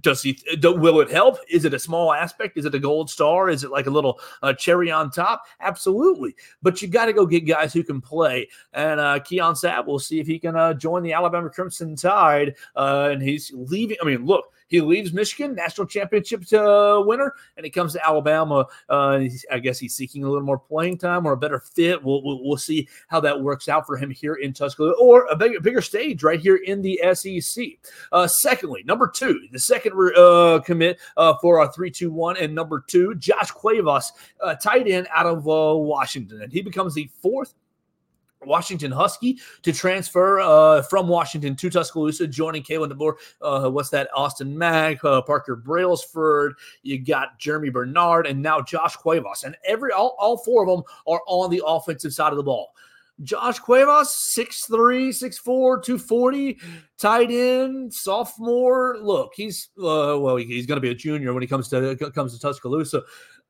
[0.00, 0.32] does he?
[0.60, 1.38] Do, will it help?
[1.48, 2.56] Is it a small aspect?
[2.58, 3.48] Is it a gold star?
[3.48, 5.44] Is it like a little uh, cherry on top?
[5.60, 6.34] Absolutely.
[6.62, 8.48] But you got to go get guys who can play.
[8.72, 12.54] And uh, Keon Sabb, we'll see if he can uh, join the Alabama Crimson Tide.
[12.76, 13.96] Uh, and he's leaving.
[14.00, 18.66] I mean, look, he leaves Michigan, national championship uh, winner, and he comes to Alabama.
[18.88, 22.02] Uh, I guess he's seeking a little more playing time or a better fit.
[22.02, 25.36] We'll, we'll, we'll see how that works out for him here in Tuscaloosa or a
[25.36, 27.64] bigger, bigger stage right here in the SEC.
[28.10, 32.52] Uh, secondly, number two, the second uh, commit uh, for our 3 2 1, and
[32.52, 36.42] number two, Josh Cuevas, uh, tight end out of Washington.
[36.42, 37.54] And he becomes the fourth
[38.46, 43.14] Washington Husky to transfer uh, from Washington to Tuscaloosa, joining Kalen DeBoer.
[43.40, 44.08] Uh, what's that?
[44.14, 46.54] Austin Mack, uh, Parker Brailsford.
[46.82, 49.44] You got Germie Bernard, and now Josh Cuevas.
[49.44, 52.74] And every all, all four of them are on the offensive side of the ball.
[53.22, 56.58] Josh Cuevas, 6'3, 6'4, 240,
[56.98, 58.98] tight end, sophomore.
[59.00, 62.34] Look, he's uh, well, he's going to be a junior when he comes to comes
[62.34, 63.02] to Tuscaloosa.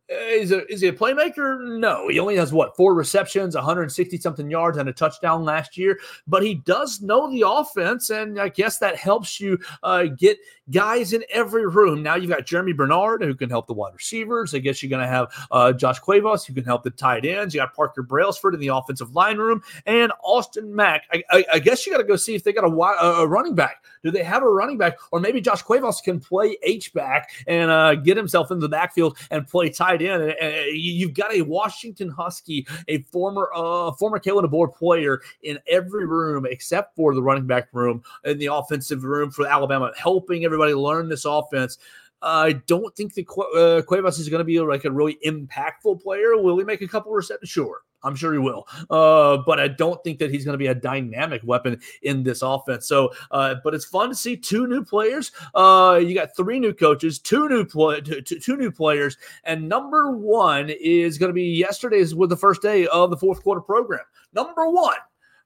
[0.09, 1.79] Is, a, is he a playmaker?
[1.79, 2.09] No.
[2.09, 5.99] He only has what four receptions, 160 something yards, and a touchdown last year.
[6.27, 10.39] But he does know the offense, and I guess that helps you uh, get
[10.71, 12.03] guys in every room.
[12.03, 14.55] Now you've got Germie Bernard who can help the wide receivers.
[14.55, 17.55] I guess you're going to have uh, Josh Cuevas who can help the tight ends.
[17.55, 21.05] You got Parker Brailsford in the offensive line room, and Austin Mack.
[21.13, 23.55] I, I, I guess you got to go see if they got a, a, running
[23.55, 23.85] back.
[24.03, 27.71] Do they have a running back, or maybe Josh Cuevas can play H back and
[27.71, 30.35] uh, get himself into the backfield and play tight end.
[30.41, 36.07] And you've got a Washington Husky, a former uh, former Kalen DeBoer player in every
[36.07, 40.75] room except for the running back room in the offensive room for Alabama, helping everybody
[40.75, 41.79] learn this offense.
[42.25, 46.37] I don't think the uh, Cuevas is going to be like a really impactful player.
[46.37, 47.51] Will he make a couple receptions?
[47.51, 47.83] Sure.
[48.03, 48.67] I'm sure he will.
[48.91, 52.43] Uh, but I don't think that he's going to be a dynamic weapon in this
[52.43, 52.87] offense.
[52.87, 55.33] So, uh, but it's fun to see two new players.
[55.55, 60.71] Uh, you got three new coaches, two new two, two new players, and number one
[60.71, 64.05] is going to be yesterday's with the first day of the fourth quarter program.
[64.35, 64.97] Number one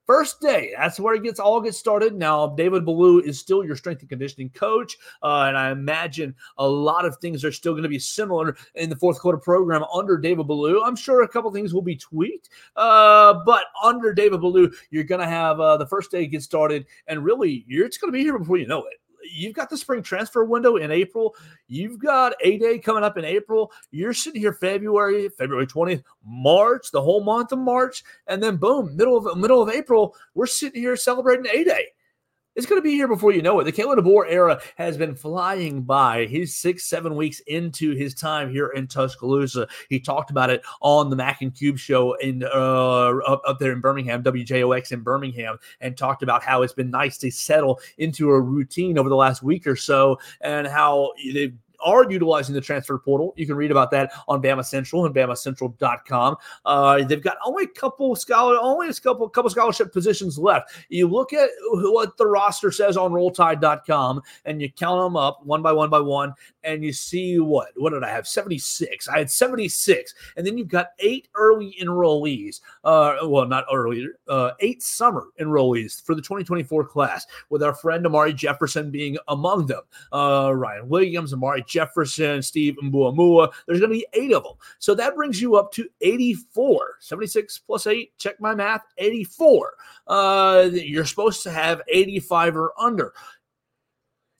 [0.09, 2.15] First day, that's where it gets all gets started.
[2.15, 6.67] Now, David Ballou is still your strength and conditioning coach, uh, and I imagine a
[6.67, 10.17] lot of things are still going to be similar in the fourth quarter program under
[10.17, 10.81] David Ballou.
[10.81, 15.21] I'm sure a couple things will be tweaked, uh, but under David Ballou, you're going
[15.21, 18.23] to have uh, the first day get started, and really, you're, it's going to be
[18.23, 18.99] here before you know it
[19.31, 21.35] you've got the spring transfer window in April.
[21.67, 23.71] You've got a day coming up in April.
[23.91, 28.95] You're sitting here February, February 20th, March, the whole month of March, and then boom,
[28.95, 31.87] middle of middle of April, we're sitting here celebrating a day.
[32.55, 33.63] It's going to be here before you know it.
[33.63, 36.25] The Kalen DeBoer era has been flying by.
[36.25, 39.67] He's six, seven weeks into his time here in Tuscaloosa.
[39.87, 43.71] He talked about it on the Mac and Cube show in uh, up, up there
[43.71, 48.31] in Birmingham, WJOX in Birmingham, and talked about how it's been nice to settle into
[48.31, 52.97] a routine over the last week or so, and how they've are utilizing the transfer
[52.97, 53.33] portal.
[53.37, 56.37] You can read about that on Bama Central and BamaCentral.com.
[56.65, 60.71] Uh, they've got only a couple scholar, only a couple couple scholarship positions left.
[60.89, 65.61] You look at what the roster says on RollTide.com, and you count them up one
[65.61, 68.27] by one by one, and you see what what did I have?
[68.27, 69.07] Seventy six.
[69.07, 72.61] I had seventy six, and then you've got eight early enrollees.
[72.83, 78.05] Uh, well, not early, uh, eight summer enrollees for the 2024 class, with our friend
[78.05, 79.81] Amari Jefferson being among them.
[80.11, 83.51] Uh, Ryan Williams, Amari Jefferson, Steve Mboumoua.
[83.65, 84.53] There's going to be eight of them.
[84.79, 86.97] So that brings you up to 84.
[86.99, 89.73] 76 plus eight, check my math, 84.
[90.07, 93.13] Uh, you're supposed to have 85 or under.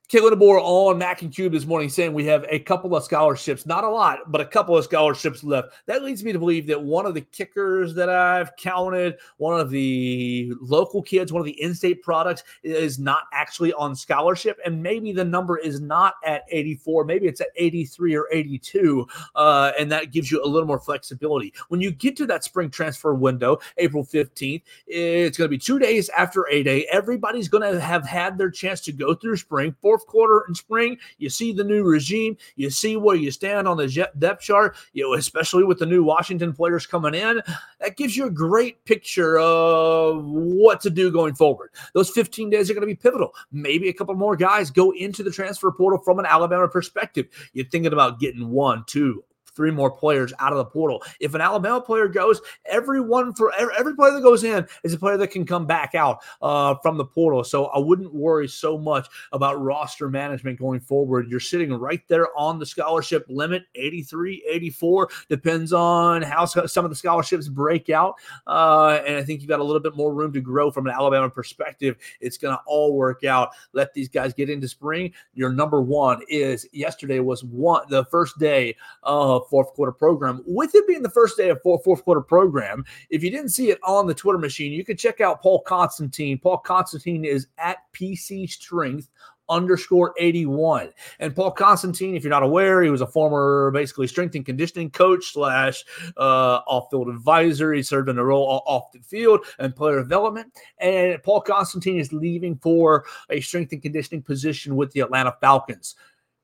[0.09, 3.67] Kalen DeBoer on Mac and Cube this morning saying we have a couple of scholarships,
[3.67, 5.69] not a lot, but a couple of scholarships left.
[5.85, 9.69] That leads me to believe that one of the kickers that I've counted, one of
[9.69, 14.57] the local kids, one of the in state products is not actually on scholarship.
[14.65, 19.07] And maybe the number is not at 84, maybe it's at 83 or 82.
[19.35, 21.53] Uh, and that gives you a little more flexibility.
[21.67, 25.77] When you get to that spring transfer window, April 15th, it's going to be two
[25.77, 26.87] days after A Day.
[26.91, 30.55] Everybody's going to have had their chance to go through spring for fourth quarter in
[30.55, 34.75] spring, you see the new regime, you see where you stand on the depth chart,
[34.93, 37.41] you know, especially with the new Washington players coming in.
[37.79, 41.71] That gives you a great picture of what to do going forward.
[41.93, 43.33] Those 15 days are going to be pivotal.
[43.51, 47.27] Maybe a couple more guys go into the transfer portal from an Alabama perspective.
[47.53, 49.23] You're thinking about getting one, two,
[49.59, 51.03] three more players out of the portal.
[51.19, 55.17] If an Alabama player goes, everyone for every player that goes in is a player
[55.17, 57.43] that can come back out uh, from the portal.
[57.43, 61.27] So I wouldn't worry so much about roster management going forward.
[61.29, 66.89] You're sitting right there on the scholarship limit, 83, 84, depends on how some of
[66.89, 68.15] the scholarships break out.
[68.47, 70.93] Uh, and I think you've got a little bit more room to grow from an
[70.93, 71.97] Alabama perspective.
[72.21, 73.49] It's going to all work out.
[73.73, 75.11] Let these guys get into spring.
[75.33, 80.43] Your number one is yesterday was one the first day of fourth quarter program.
[80.45, 83.79] With it being the first day of fourth, quarter program, if you didn't see it
[83.83, 86.37] on the Twitter machine, you can check out Paul Constantine.
[86.37, 89.09] Paul Constantine is at PC Strength
[89.49, 90.91] underscore 81.
[91.19, 94.91] And Paul Constantine, if you're not aware, he was a former basically strength and conditioning
[94.91, 95.83] coach slash
[96.17, 97.73] uh, off-field advisor.
[97.73, 100.53] He served in a role off the field and player development.
[100.77, 105.95] And Paul Constantine is leaving for a strength and conditioning position with the Atlanta Falcons.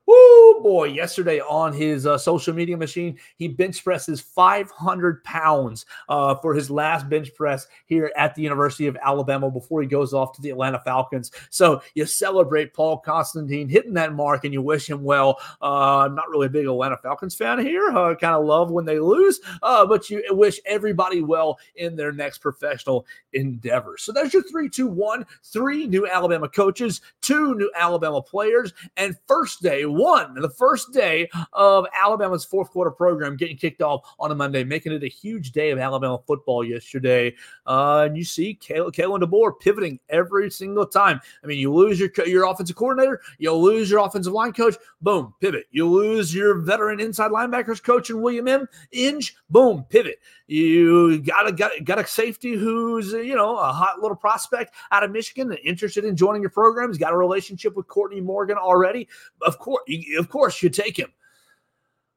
[0.06, 0.84] Woo boy!
[0.84, 6.70] Yesterday on his uh, social media machine, he bench presses 500 pounds uh, for his
[6.70, 10.50] last bench press here at the University of Alabama before he goes off to the
[10.50, 11.32] Atlanta Falcons.
[11.50, 15.40] So you celebrate Paul Constantine hitting that mark, and you wish him well.
[15.60, 17.90] Uh, I'm not really a big Atlanta Falcons fan here.
[17.90, 22.12] I kind of love when they lose, uh, but you wish everybody well in their
[22.12, 23.96] next professional endeavor.
[23.98, 29.16] So there's your three, two, one, three new Alabama coaches, two new Alabama players, and
[29.26, 34.30] first day one, the first day of Alabama's fourth quarter program getting kicked off on
[34.30, 37.34] a Monday, making it a huge day of Alabama football yesterday.
[37.66, 41.20] Uh, and you see Kalen, DeBoer pivoting every single time.
[41.42, 45.34] I mean, you lose your your offensive coordinator, you lose your offensive line coach, boom,
[45.40, 45.66] pivot.
[45.70, 48.68] You lose your veteran inside linebackers coach and William M.
[48.92, 50.18] Inge, boom, pivot.
[50.48, 55.02] You got a got, got a safety who's you know a hot little prospect out
[55.02, 56.88] of Michigan, and interested in joining your program.
[56.90, 59.08] He's got a relationship with Courtney Morgan already.
[59.42, 59.82] Of course,
[60.18, 61.12] of course, you take him.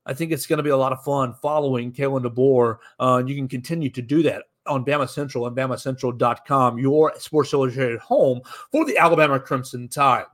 [0.06, 2.78] I think it's going to be a lot of fun following Kalen DeBoer.
[3.00, 8.00] Uh, you can continue to do that on Bama Central and BamaCentral.com, your Sports Illustrated
[8.00, 8.42] home
[8.72, 10.26] for the Alabama Crimson Tide.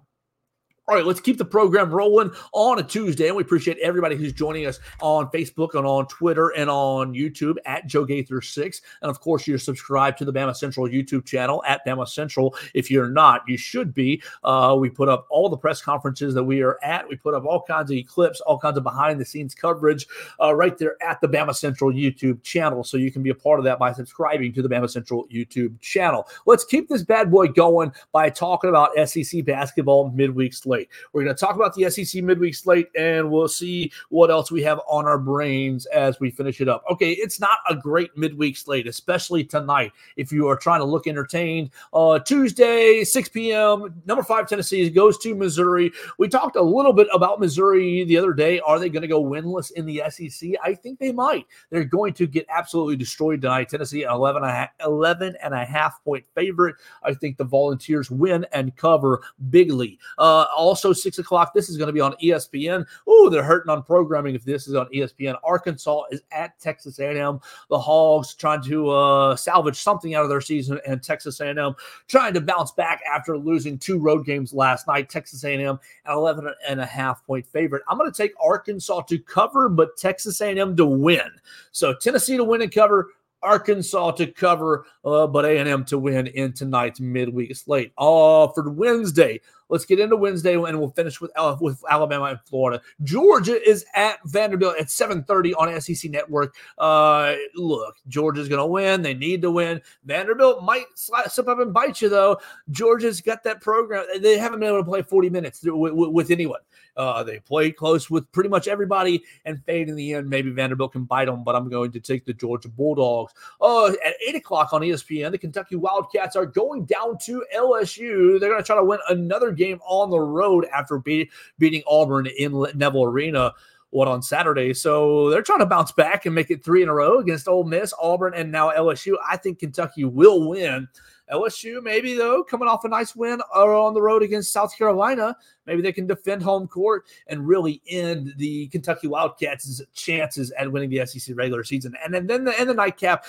[0.88, 3.26] All right, let's keep the program rolling on a Tuesday.
[3.26, 7.56] And we appreciate everybody who's joining us on Facebook and on Twitter and on YouTube
[7.66, 8.82] at Joe Gaither6.
[9.02, 12.56] And of course, you're subscribed to the Bama Central YouTube channel at Bama Central.
[12.76, 14.22] If you're not, you should be.
[14.44, 17.10] Uh, we put up all the press conferences that we are at.
[17.10, 20.06] We put up all kinds of clips, all kinds of behind the scenes coverage
[20.40, 22.84] uh, right there at the Bama Central YouTube channel.
[22.84, 25.82] So you can be a part of that by subscribing to the Bama Central YouTube
[25.82, 26.28] channel.
[26.46, 30.90] Let's keep this bad boy going by talking about SEC basketball midweek slate slate.
[31.14, 34.62] We're going to talk about the SEC midweek slate and we'll see what else we
[34.64, 36.84] have on our brains as we finish it up.
[36.92, 39.92] Okay, it's not a great midweek slate, especially tonight.
[40.18, 45.18] If you are trying to look entertained, uh, Tuesday, 6 p.m., number five Tennessee goes
[45.20, 45.92] to Missouri.
[46.18, 48.60] We talked a little bit about Missouri the other day.
[48.60, 50.52] Are they going to go winless in the SEC?
[50.64, 51.46] I think they might.
[51.70, 53.70] They're going to get absolutely destroyed tonight.
[53.70, 56.76] Tennessee, 11 and a half, 11 and a half point favorite.
[57.04, 60.00] I think the Volunteers win and cover bigly.
[60.18, 61.54] Uh, also, six o'clock.
[61.54, 62.86] This is going to be on ESPN.
[63.08, 65.38] Oh, they're hurting on programming if this is on ESPN.
[65.44, 67.40] Arkansas is at Texas A&M.
[67.70, 71.76] The Hogs trying to uh, salvage something out of their season, and Texas A&M
[72.08, 75.08] trying to bounce back after losing two road games last night.
[75.08, 77.84] Texas A&M at 11 and a half point favorite.
[77.88, 81.30] I'm going to take Arkansas to cover, but Texas A&M to win.
[81.72, 83.10] So Tennessee to win and cover.
[83.46, 87.94] Arkansas to cover, uh, but A&M to win in tonight's midweek slate.
[87.98, 89.40] Uh, for Wednesday,
[89.70, 92.82] Let's get into Wednesday and we'll finish with uh, with Alabama and Florida.
[93.04, 96.56] Georgia is at Vanderbilt at 7:30 on SEC Network.
[96.78, 99.02] Uh, look, Georgia's going to win.
[99.02, 99.82] They need to win.
[100.04, 102.38] Vanderbilt might slip up and bite you though.
[102.70, 104.06] Georgia's got that program.
[104.20, 106.60] They haven't been able to play 40 minutes with, with, with anyone.
[106.98, 110.30] Uh, they played close with pretty much everybody and fade in the end.
[110.30, 113.34] Maybe Vanderbilt can bite them, but I'm going to take the Georgia Bulldogs.
[113.60, 118.40] Uh, at 8 o'clock on ESPN, the Kentucky Wildcats are going down to LSU.
[118.40, 122.28] They're going to try to win another game on the road after be- beating Auburn
[122.28, 123.54] in Neville Arena
[123.96, 124.74] what on Saturday.
[124.74, 127.64] So they're trying to bounce back and make it three in a row against Ole
[127.64, 129.16] Miss, Auburn, and now LSU.
[129.26, 130.90] I think Kentucky will win.
[131.32, 135.36] LSU, maybe though, coming off a nice win uh, on the road against South Carolina,
[135.66, 140.90] maybe they can defend home court and really end the Kentucky Wildcats' chances at winning
[140.90, 141.96] the SEC regular season.
[142.04, 143.26] And then, then the and the nightcap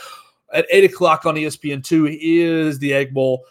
[0.52, 3.44] at eight o'clock on ESPN two is the Egg Bowl.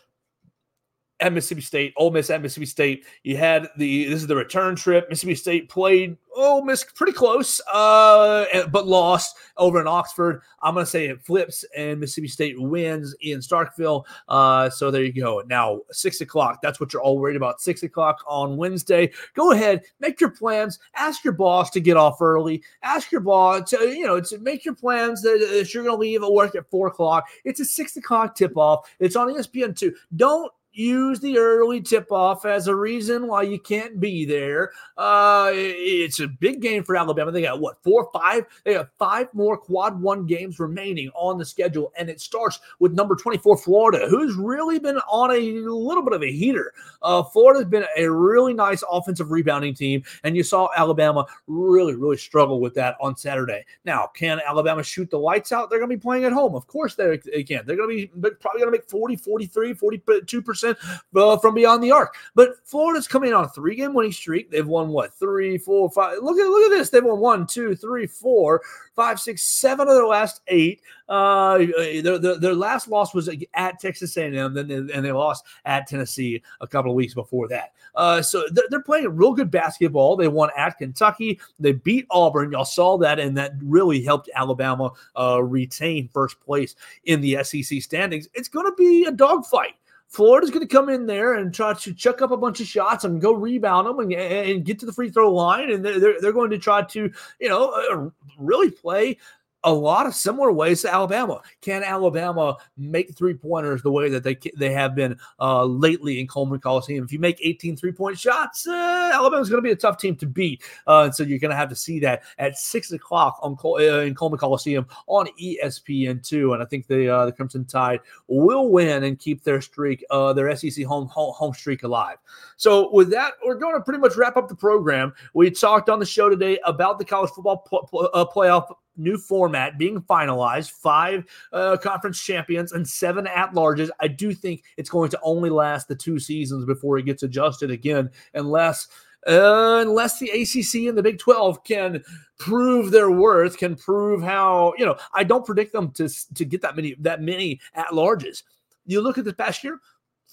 [1.22, 3.06] At Mississippi State, Ole Miss at Mississippi State.
[3.24, 5.08] You had the this is the return trip.
[5.10, 10.42] Mississippi State played Ole Miss pretty close, uh, but lost over in Oxford.
[10.62, 14.04] I'm gonna say it flips and Mississippi State wins in Starkville.
[14.28, 15.42] Uh, so there you go.
[15.48, 16.60] Now six o'clock.
[16.62, 17.62] That's what you're all worried about.
[17.62, 19.12] Six o'clock on Wednesday.
[19.36, 20.80] Go ahead, make your plans.
[20.96, 22.62] Ask your boss to get off early.
[22.84, 26.24] Ask your boss to you know to make your plans that, that you're gonna leave
[26.24, 27.26] at work at four o'clock.
[27.46, 28.90] It's a six o'clock tip off.
[29.00, 29.96] It's on ESPN two.
[30.18, 34.72] Don't use the early tip off as a reason why you can't be there.
[34.98, 37.32] Uh, it's a big game for Alabama.
[37.32, 38.46] They got what four, five?
[38.64, 42.94] They have five more quad one games remaining on the schedule, and it starts with
[42.94, 46.74] number 24 Florida, who's really been on a little bit of a heater.
[47.02, 52.18] Uh, Florida's been a really nice offensive rebounding team, and you saw Alabama really, really
[52.18, 53.66] struggle with that on Saturday.
[53.86, 55.70] Now, can Alabama shoot the lights out?
[55.70, 56.56] They're going to be playing at home.
[56.56, 57.66] Of course they can.
[57.66, 61.84] They're going to be probably going to make 40, 43, 42 percent uh, from beyond
[61.84, 62.16] the arc.
[62.34, 64.52] But Florida's coming on a three game winning streak.
[64.52, 66.18] They've won what three, four, five.
[66.22, 66.90] Look at look at this.
[66.90, 68.62] They've won one, two, three, four,
[68.96, 70.82] five, six, seven of their last eight.
[71.08, 71.58] Uh,
[72.02, 75.86] their, their, their last loss was at Texas A&M, then they, and they lost at
[75.86, 77.74] Tennessee a couple of weeks before that.
[77.94, 80.16] Uh, so they're, they're playing real good basketball.
[80.16, 81.40] They won at Kentucky.
[81.60, 82.52] They beat Auburn.
[82.52, 87.82] Y'all saw that, and that really helped Alabama uh, retain first place in the SEC
[87.82, 88.28] standings.
[88.34, 89.76] It's going to be a dogfight.
[90.08, 93.04] Florida's going to come in there and try to chuck up a bunch of shots
[93.04, 95.72] and go rebound them and, and get to the free throw line.
[95.72, 99.18] And they're, they're going to try to, you know, uh, really play
[99.66, 101.42] a lot of similar ways to Alabama.
[101.62, 106.28] Can Alabama make three pointers the way that they they have been uh, lately in
[106.28, 107.04] Coleman Coliseum?
[107.04, 110.16] If you make 18 three point shots, uh, Alabama's going to be a tough team
[110.18, 110.64] to beat.
[110.88, 113.78] Uh, and so you're going to have to see that at six o'clock on Col-
[113.78, 116.54] uh, in Coleman Coliseum on ESPN two.
[116.54, 120.32] And I think the uh, the Crimson Tide will win and keep their streak, uh,
[120.34, 122.18] their SEC home, home home streak alive.
[122.58, 125.14] So with that, we're going to pretty much wrap up the program.
[125.34, 129.78] We talked on the show today about the college football pl- pl- playoff new format
[129.78, 133.90] being finalized, five uh, conference champions and seven at larges.
[134.00, 137.72] I do think it's going to only last the two seasons before it gets adjusted
[137.72, 138.88] again, unless.
[139.28, 142.04] Uh, unless the ACC and the Big 12 can
[142.38, 146.62] prove their worth, can prove how, you know, I don't predict them to, to get
[146.62, 148.44] that many, that many at larges.
[148.86, 149.80] You look at the past year,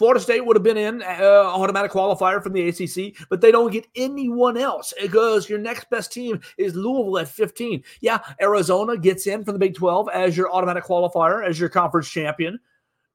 [0.03, 3.71] Florida State would have been in uh, automatic qualifier from the ACC, but they don't
[3.71, 7.85] get anyone else because your next best team is Louisville at 15.
[8.01, 12.09] Yeah, Arizona gets in from the Big 12 as your automatic qualifier, as your conference
[12.09, 12.59] champion,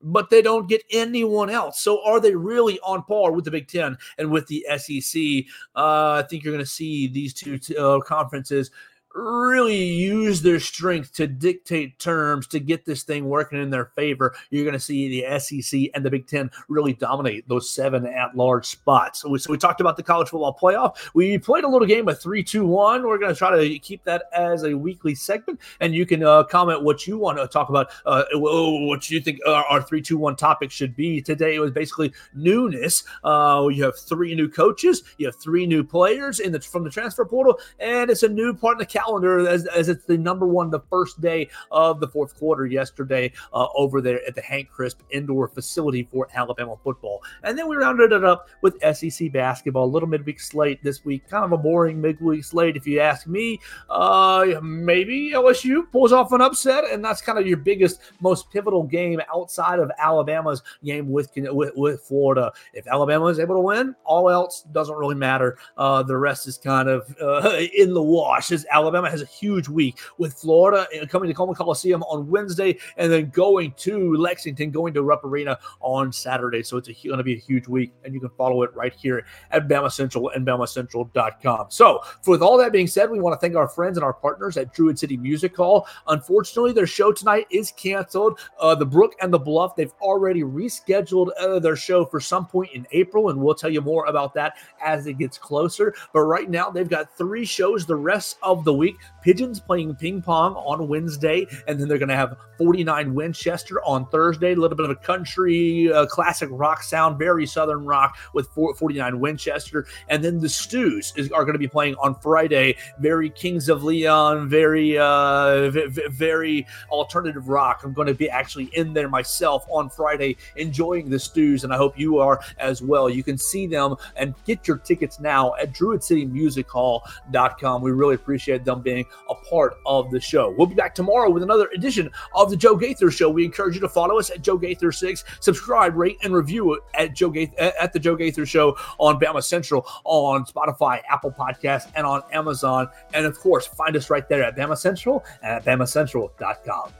[0.01, 1.81] but they don't get anyone else.
[1.81, 5.43] So are they really on par with the Big 10 and with the SEC?
[5.75, 8.71] Uh, I think you're going to see these two uh, conferences
[9.17, 14.35] really use their strength to dictate terms to get this thing working in their favor,
[14.49, 18.35] you're going to see the SEC and the Big Ten really dominate those seven at
[18.35, 19.21] large spots.
[19.21, 20.97] So we, so we talked about the college football playoff.
[21.13, 23.05] We played a little game of three, two, one.
[23.05, 26.43] We're going to try to keep that as a weekly segment, and you can uh,
[26.43, 30.17] comment what you want to talk about, uh, what you think our, our three, two,
[30.17, 31.21] one topic should be.
[31.21, 33.03] Today it was basically newness.
[33.23, 36.89] Uh, you have three new coaches, you have three new players in the from the
[36.89, 39.06] transfer portal, and it's a new part of the calendar
[39.47, 43.67] as, as it's the number one, the first day of the fourth quarter yesterday uh,
[43.75, 47.21] over there at the Hank Crisp indoor facility for Alabama football.
[47.43, 51.27] And then we rounded it up with SEC basketball, a little midweek slate this week,
[51.29, 53.59] kind of a boring midweek slate, if you ask me.
[53.89, 58.83] Uh, maybe LSU pulls off an upset, and that's kind of your biggest, most pivotal
[58.83, 62.51] game outside of Alabama's game with, with, with Florida.
[62.73, 65.57] If Alabama is able to win, all else doesn't really matter.
[65.77, 69.25] Uh, the rest is kind of uh, in the wash as Alabama Alabama has a
[69.25, 74.15] huge week with Florida uh, coming to Coleman Coliseum on Wednesday and then going to
[74.15, 76.63] Lexington, going to Rupp Arena on Saturday.
[76.63, 79.25] So it's going to be a huge week, and you can follow it right here
[79.51, 81.67] at Bama Central and BamaCentral.com.
[81.69, 84.57] So, with all that being said, we want to thank our friends and our partners
[84.57, 85.87] at Druid City Music Hall.
[86.07, 88.39] Unfortunately, their show tonight is canceled.
[88.59, 92.71] Uh, the Brook and the Bluff, they've already rescheduled uh, their show for some point
[92.73, 95.93] in April, and we'll tell you more about that as it gets closer.
[96.13, 98.97] But right now, they've got three shows the rest of the week.
[99.21, 104.07] Pigeons playing ping pong on Wednesday, and then they're going to have 49 Winchester on
[104.07, 104.53] Thursday.
[104.53, 109.19] A little bit of a country uh, classic rock sound, very southern rock with 49
[109.19, 109.85] Winchester.
[110.09, 112.77] And then the Stews is, are going to be playing on Friday.
[112.99, 117.81] Very Kings of Leon, very uh, v- very alternative rock.
[117.83, 121.77] I'm going to be actually in there myself on Friday enjoying the Stews, and I
[121.77, 123.09] hope you are as well.
[123.09, 127.81] You can see them and get your tickets now at druidcitymusichall.com.
[127.81, 130.53] We really appreciate them being a part of the show.
[130.55, 133.29] We'll be back tomorrow with another edition of the Joe Gaither Show.
[133.29, 137.29] We encourage you to follow us at Joe Gaither6, subscribe, rate, and review at Joe
[137.29, 142.21] Gaither, at the Joe Gaither Show on Bama Central, on Spotify, Apple Podcasts, and on
[142.31, 142.89] Amazon.
[143.13, 146.91] And of course, find us right there at Bama Central and at BamaCentral.com.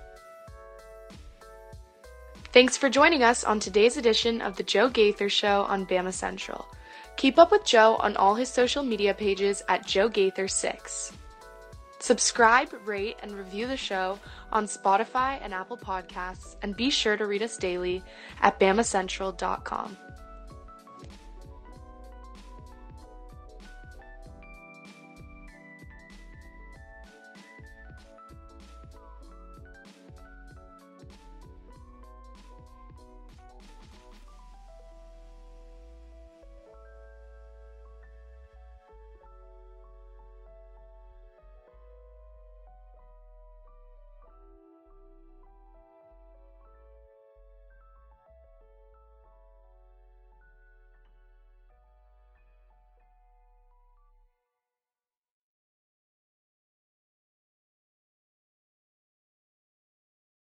[2.53, 6.65] Thanks for joining us on today's edition of the Joe Gaither Show on Bama Central.
[7.17, 11.16] Keep up with Joe on all his social media pages at Joe Gaither6.
[11.99, 14.19] Subscribe, rate, and review the show
[14.51, 18.03] on Spotify and Apple Podcasts, and be sure to read us daily
[18.41, 19.97] at BamaCentral.com.